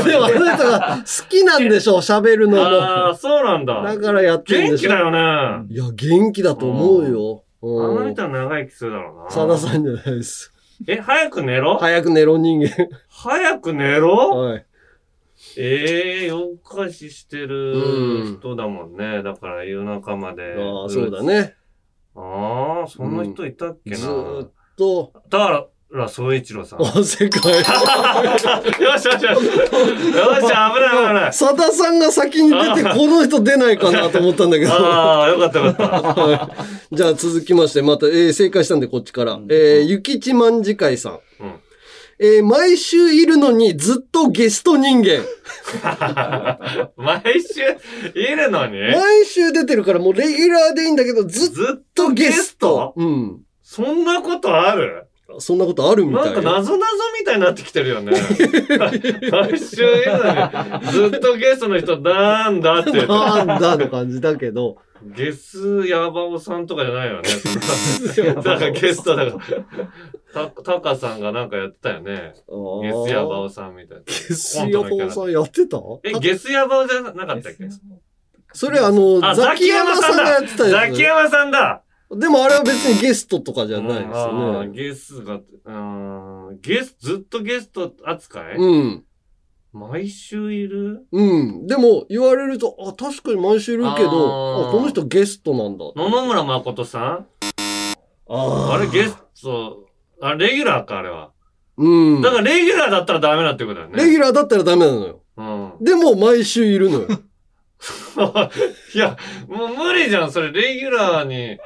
[1.28, 3.14] きなんでしょう、喋るのああ、も。
[3.14, 3.82] そうなんだ。
[3.82, 4.88] だからやってんでしょ。
[4.88, 5.18] 元気だよね。
[5.18, 7.44] あいや、元気だと思うよ。
[7.62, 8.04] うん。
[8.06, 9.30] の人は長生きするだろうな。
[9.30, 10.52] さださんじゃないです。
[10.86, 11.76] え、早く寝ろ？
[11.78, 12.88] 早く寝ろ人間。
[13.08, 14.16] 早く寝ろ？
[14.16, 14.66] はい。
[15.58, 19.22] ええ夜更かししてうるん人だもんね。
[19.22, 20.54] だから夜中まで。
[20.58, 21.22] ああ、そうだ。
[21.22, 21.54] ね。
[22.14, 23.96] ああ、そんな人いたっけな。
[23.96, 25.12] ずーっと。
[25.28, 25.66] だから、
[26.08, 26.78] 総一郎さん。
[26.80, 27.42] よあ、世界。
[27.52, 29.22] しよしよし。
[29.24, 31.32] よし、危ない危ない。
[31.32, 34.70] さださんが先に出て、この人出ないかなと思ったんだけど。
[34.72, 36.20] ああ、よかったよかった。
[36.22, 36.50] は
[36.92, 39.38] いじゃあ続きまして、また、えー正解したんでこっちから。
[39.48, 41.12] えー、ゆきちまんじかいさん。
[41.40, 41.52] うん
[42.22, 45.24] えー毎週いるのにずっとゲスト人間。
[46.96, 47.62] 毎週
[48.14, 48.78] いるのに？
[48.78, 51.46] 毎週出てるからもうレギュラーでいいんだけど、ず
[51.80, 52.92] っとゲスト？
[52.96, 53.40] うん。
[53.62, 55.04] そんなことある？
[55.38, 56.84] そんなことあるみたいなんか謎々
[57.18, 58.12] みたいになってきてるよね。
[59.30, 63.12] 毎週いるのに、ずっとゲストの人なんだって言って。
[63.12, 64.78] なんだの感じだけど。
[65.02, 67.28] ゲスヤバオさんとかじゃないよね。
[68.34, 69.38] だからゲストだか
[70.34, 72.34] ら、た、タカさんがなんかやってたよね。
[72.82, 74.04] ゲスヤバオさんみたいな。
[74.04, 75.78] ゲゲスヤバオさんやってた？
[76.04, 77.68] え、ゲスヤバオじゃなかったっけ？
[78.52, 80.90] それあの、あザキヤマさんがやってたやつ。
[80.90, 81.82] ザキヤマさんだ
[82.12, 84.68] でもあれは別にゲストとかじゃないですあよね。
[84.68, 85.72] ーゲスが、う
[86.52, 88.56] ん、ゲス、ずっとゲスト扱い？
[88.56, 89.04] うん。
[89.72, 91.06] 毎週いる？
[91.12, 91.66] うん。
[91.68, 95.84] でも言われると、あ、確かに毎週いるけど、あ、この人ゲストなんだ。
[95.94, 97.26] 野々村誠さん？
[98.28, 99.86] ああれゲスト、
[100.20, 101.30] あ、レギュラーか、あれは。
[101.76, 102.22] うん。
[102.22, 104.02] だからレギュラーだったらダメだってことだよね。
[104.04, 105.22] レギュラーだったらダメなのよ。
[105.36, 105.42] う
[105.80, 105.84] ん。
[105.84, 107.06] でも毎週いるのよ。
[108.94, 109.16] いや、
[109.48, 111.56] もう無理じゃん、それ、レギュラーに。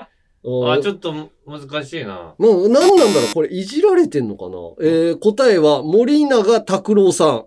[0.46, 2.34] あ、ちょっっと難しいな。
[2.38, 3.34] もう、何なんだろう？
[3.34, 4.58] これ、いじられてんのかな？
[4.82, 7.44] えー、答えは、森永拓郎さん。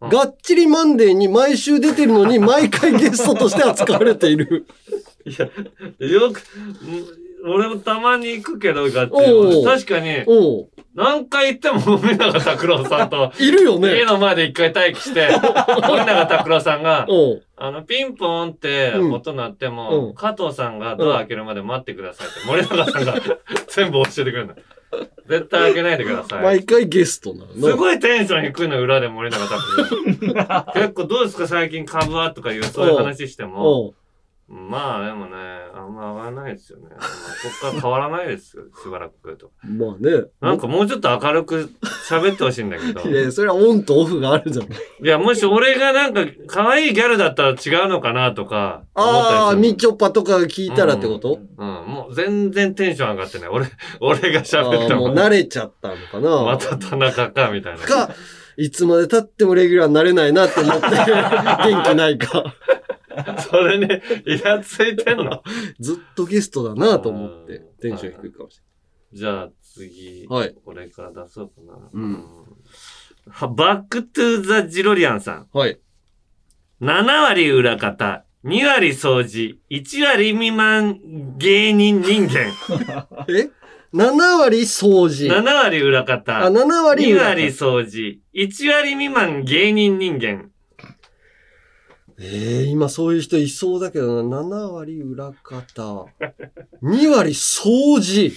[0.00, 4.66] がっちりマンデーに毎週出てるのに、毎回ゲストとして扱われている。
[5.26, 5.46] いや、
[6.08, 9.64] よく、ん俺もたまに行くけど、ガッおチう。
[9.64, 10.24] 確かに、
[10.94, 13.94] 何回行っても森永拓郎さんと、 いるよね。
[13.96, 15.28] 家の前で一回待機して、
[15.88, 17.06] 森永拓郎さんが、
[17.56, 19.12] あの、ピンポーンってうん。
[19.12, 20.14] 音鳴ってうも、ん。
[20.14, 23.14] 加藤さんがドア開けるまで待ってくださいって、森永さんが
[23.68, 24.54] 全部教えてくれるの。
[25.28, 26.42] 絶対開けないでください。
[26.42, 27.52] 毎回ゲストなの。
[27.52, 30.72] すごいテンション低いの、裏で森永拓郎。
[30.72, 32.30] 結構どうですか最近株は？
[32.30, 33.92] とかいう、そういう話しても。
[34.50, 35.36] まあでもね、
[35.74, 36.86] あんま合わないですよね。
[36.92, 37.08] あんまこ
[37.60, 39.50] こから変わらないですよ、 しばらくと。
[39.62, 40.24] まあね。
[40.40, 41.70] なんかもうちょっと明るく
[42.08, 43.00] 喋ってほしいんだけど。
[43.10, 44.78] いや、それはオンとオフがあるじゃない。
[45.04, 48.84] いや、もし俺がなんか可愛いギャルだったら違うのかなとか。
[48.94, 53.48] ああ、みちょぱとかが聞いたらってこと、うん、もう全然テンション上がってない。
[53.50, 53.66] 俺、
[54.00, 55.08] 俺が喋っても。
[55.08, 57.80] あーもう慣れちゃったのかなまた田中か、みたいな。
[57.80, 58.14] か、
[58.56, 62.54] いつまで経ってもレギュラーになれないなって思って、元気ないか。
[63.50, 65.42] それね、イラついてんの
[65.80, 68.60] ずっとゲストだなと思って、テンション低いかもし
[69.12, 71.78] じゃあ次、はいこれから出そうかな。
[71.92, 72.24] うん
[73.30, 75.48] はバックトゥーザジロリアンさん。
[75.54, 75.68] れない。
[75.70, 75.80] はい。
[76.80, 81.00] 7割裏方、2割掃除、1割未満
[81.38, 82.52] 芸人人間。
[83.28, 83.50] え
[83.92, 85.28] ?7 割掃除。
[85.28, 90.50] 7割裏方、あ、7割2裏割掃除、1割未満芸人人間。
[92.20, 94.40] ええ今そういう人いそうだけどな。
[94.40, 96.06] 7割裏方。
[96.82, 98.32] 2割掃除。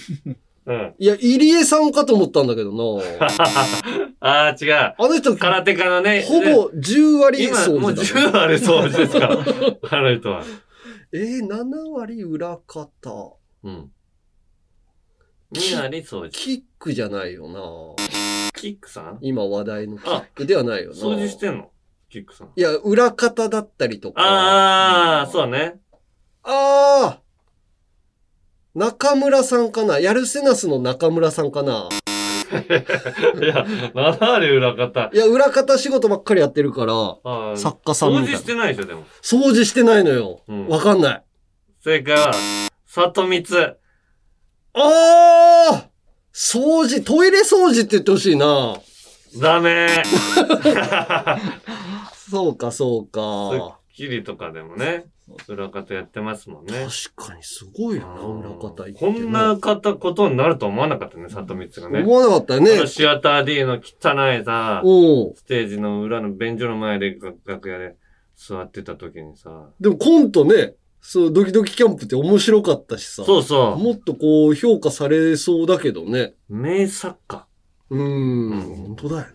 [0.64, 0.94] うん。
[0.98, 3.02] いや、入江さんかと思ったんだけどな。
[4.20, 4.72] ああ、違う。
[4.72, 6.22] あの人、空手家のね。
[6.22, 9.30] ほぼ10割今、もう掃除だ、10割掃除ですから。
[9.98, 10.44] あの人は。
[11.12, 13.34] えー、7割裏方。
[13.64, 13.90] うん。
[15.52, 16.28] 2割掃除。
[16.30, 17.60] キックじゃないよな。
[18.54, 19.18] キックさん？
[19.22, 20.94] 今話題のキックではないよな。
[20.96, 21.71] 掃除してんの？
[22.12, 22.48] キックさん。
[22.54, 24.20] いや、裏方だったりとか。
[24.22, 25.76] ああ、そうね。
[26.42, 27.20] ああ
[28.74, 29.98] 中村さんかな？
[29.98, 31.88] やるせなすの中村さんかな？
[32.52, 32.54] い
[33.46, 35.10] や、7割裏方。
[35.14, 39.04] いや、裏方仕事ばっかりやってるから、あー作家さんみ掃除してないでしょ、でも。
[39.22, 40.42] 掃除してないのよ。
[40.46, 41.22] うんわかんない。
[41.82, 42.32] 正解は、
[42.86, 43.64] 里光。
[43.64, 43.74] あ
[44.74, 45.88] あ
[46.34, 48.76] 掃除、トイレ掃除って言ってほしいな。
[49.40, 49.88] ダメ。
[52.32, 53.78] そうか、そうスッか。
[53.92, 55.04] キリとかでもね、
[55.48, 56.72] 裏方やってますもんね。
[57.14, 62.04] 確かにすごいな、裏方行ってこんな方、ことになると思わなかったね、里光がね。
[62.04, 62.86] 思わなかったよね。
[62.86, 67.96] シアター D の汚いさ、おうステージの裏の便所の前で楽楽屋で
[68.34, 73.24] 座ってた時にさ、でもコントね、そう、ドキドキキャンプって面白かったしさ。
[73.24, 76.32] そうそう、もっとこう、評価されそうだけどね。
[76.48, 77.46] 名作家。
[77.90, 79.26] うーん、本当だよね。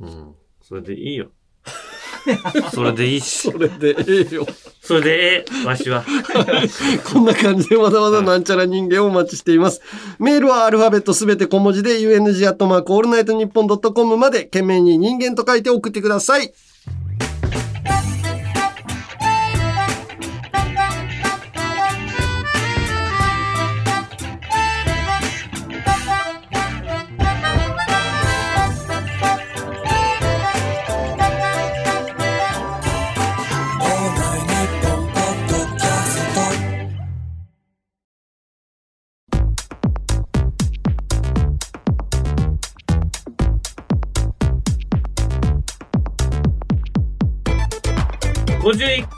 [0.00, 0.34] うん。
[0.60, 1.30] それでいいよ。
[2.72, 3.50] それでいいし。
[3.50, 4.46] それでええよ。
[4.80, 6.04] それでええ、わしは。
[7.12, 9.80] こんな感じでまだまだなんちゃら人間をお待ちしています。
[10.18, 16.52] メールはアルファベットすべて小文字で UNG アットマークオールナイトニッポンドットコムまで件名に人間と書いて送ってください。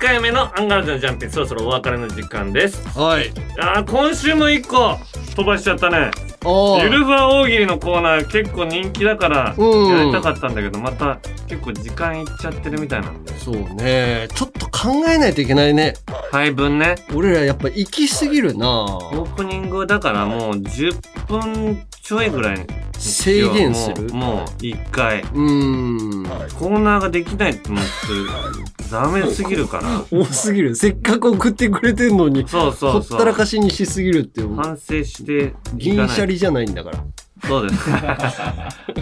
[0.05, 2.83] ¿Qué 51回目のアンガールズのジャンピン、そろそろお別れの時間です。
[2.99, 3.31] はい。
[3.59, 4.99] あー今週も1個
[5.37, 6.11] 飛ばしちゃったね。
[6.47, 14.29] あゆるふわ大喜利のコーナー結構人気だからうんやりたかったんだけどまた結構時間いっちゃってるみたいなんでそうね。
[14.35, 15.95] ちょっと考えないといけないね。
[16.31, 22.67] 配分ね俺らやっぱ行き過ぎるなオープニングだからもう10分ちょいぐらいに
[22.99, 24.03] 制限する？
[24.03, 26.25] もうもう1回うーん。
[26.59, 27.89] コーナーができないと思って
[28.91, 30.75] ダメすぎるから多すぎる。
[30.75, 34.55] せっかく送ってくれてんのに、そうほそうそうったらかしにしすぎるっていう。
[34.55, 37.05] 反省してい銀シャリじゃないんだから。
[37.47, 37.91] そうです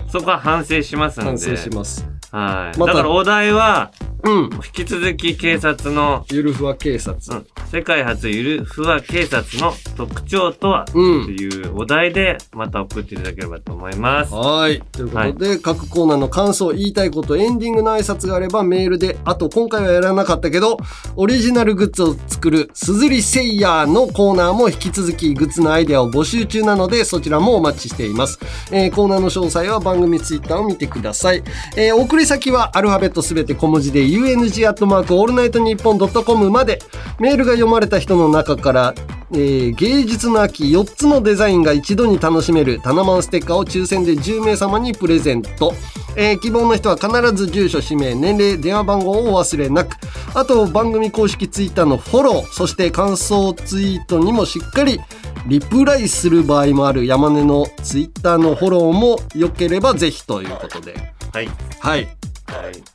[0.08, 2.06] そこは反省しますんで反省します。
[2.30, 3.90] はい、まただからお題は
[4.24, 4.50] うん。
[4.54, 7.36] 引き続き警察の、ゆるふわ警察。
[7.36, 14.32] うん、世界初ゆるふわ警察の特徴とは、うんというお題でまた送っていただければと思います。
[14.32, 14.80] はい。
[14.92, 20.78] ということで、各コーナーの感想、言いたいこと、エンディングの挨拶があればメールで、あと今回はやらなかったけど、
[21.16, 28.31] オリジナルグッズを作る、すずりセイヤーのコーナーも引き続きグッズのアイデアを募集中なので、そちらもお待ちしています。
[28.70, 31.42] えーコーナーの詳細は番組ツイッターを見てください。
[31.76, 36.80] えー送り先はアルファベットすべて小文字で UNG アットマークオールナイトニッポンドットコムまで、
[37.18, 38.94] メールが読まれた人の中から、
[39.32, 45.74] えー芸術の秋4つのデザインが一度に楽しめるタナマンステッカーを抽選で10名様にプレゼント。
[46.16, 49.96] えー希望の人は必ず住所、氏名、年齢、電話番号をお忘れなく。
[50.34, 55.00] あと番組公式ツイッターのフォロー、そして感想ツイートにもしっかり
[55.46, 60.94] リプライする場合もある山根のツイッターのフォローも良ければぜひということで。
[61.32, 61.46] はい。
[61.46, 61.52] はい。
[61.80, 62.06] はい。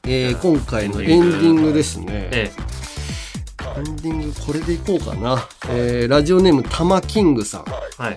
[0.06, 2.30] えー今回のエンディングですね。
[2.32, 2.52] え
[3.78, 5.48] エンディングこれでいこうかな。
[5.70, 7.66] えーラジオネームタマキングさん。
[7.68, 8.16] え、はい。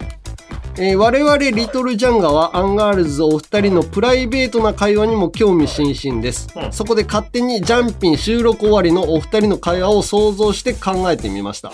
[0.77, 11.73] えー我々リトルジャンガはアンガールズお二人のプライベートな会話にも興味津々です、うんそこで勝手にジャンピン収録終わりのお二人の会話を想像して考えてみました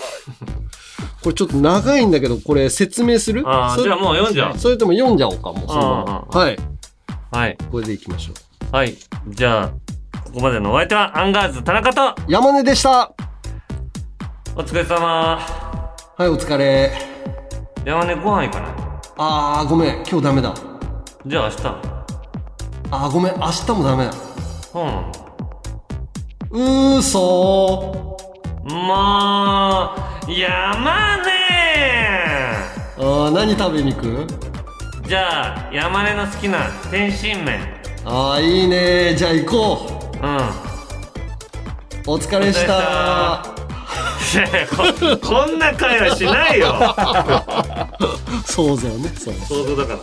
[1.23, 3.43] これちょっと長いんだけどこれ説明する？
[3.45, 4.57] あーじゃあもう読んじゃおう。
[4.57, 6.57] それとも読んじゃおうかもうそのままはい。
[7.31, 7.57] はい。
[7.71, 8.33] これでいきましょ
[8.71, 8.75] う。
[8.75, 8.95] はい。
[9.29, 9.69] じゃあ、
[10.25, 13.13] ここまでのお相手はアンガールズ田中と、山根でした。
[14.55, 15.39] お疲れ様。
[16.17, 16.91] はいお疲れ。
[17.85, 18.71] 山根ご飯行かない？
[19.17, 19.95] あーごめん。
[20.09, 20.55] 今日ダメだ。
[21.25, 21.67] じゃあ明日。
[22.91, 23.35] あーごめん。
[23.35, 24.13] 明日もダメだ。
[24.13, 25.19] そうなんだ。
[26.49, 28.16] うーそー
[28.67, 29.91] も
[30.27, 31.31] う、山根
[32.99, 34.27] あー何食べに行く？
[35.07, 36.59] じゃあ、山根の好きな
[36.91, 37.59] 天津麺。
[38.05, 40.25] ああいいねじゃあ行こう。
[40.25, 40.37] うん。
[42.13, 43.43] お疲れした。
[44.33, 44.83] いやいやこ
[45.25, 46.75] こんな会話しないよ。
[48.45, 49.31] 想像ね想
[49.65, 49.99] 像だから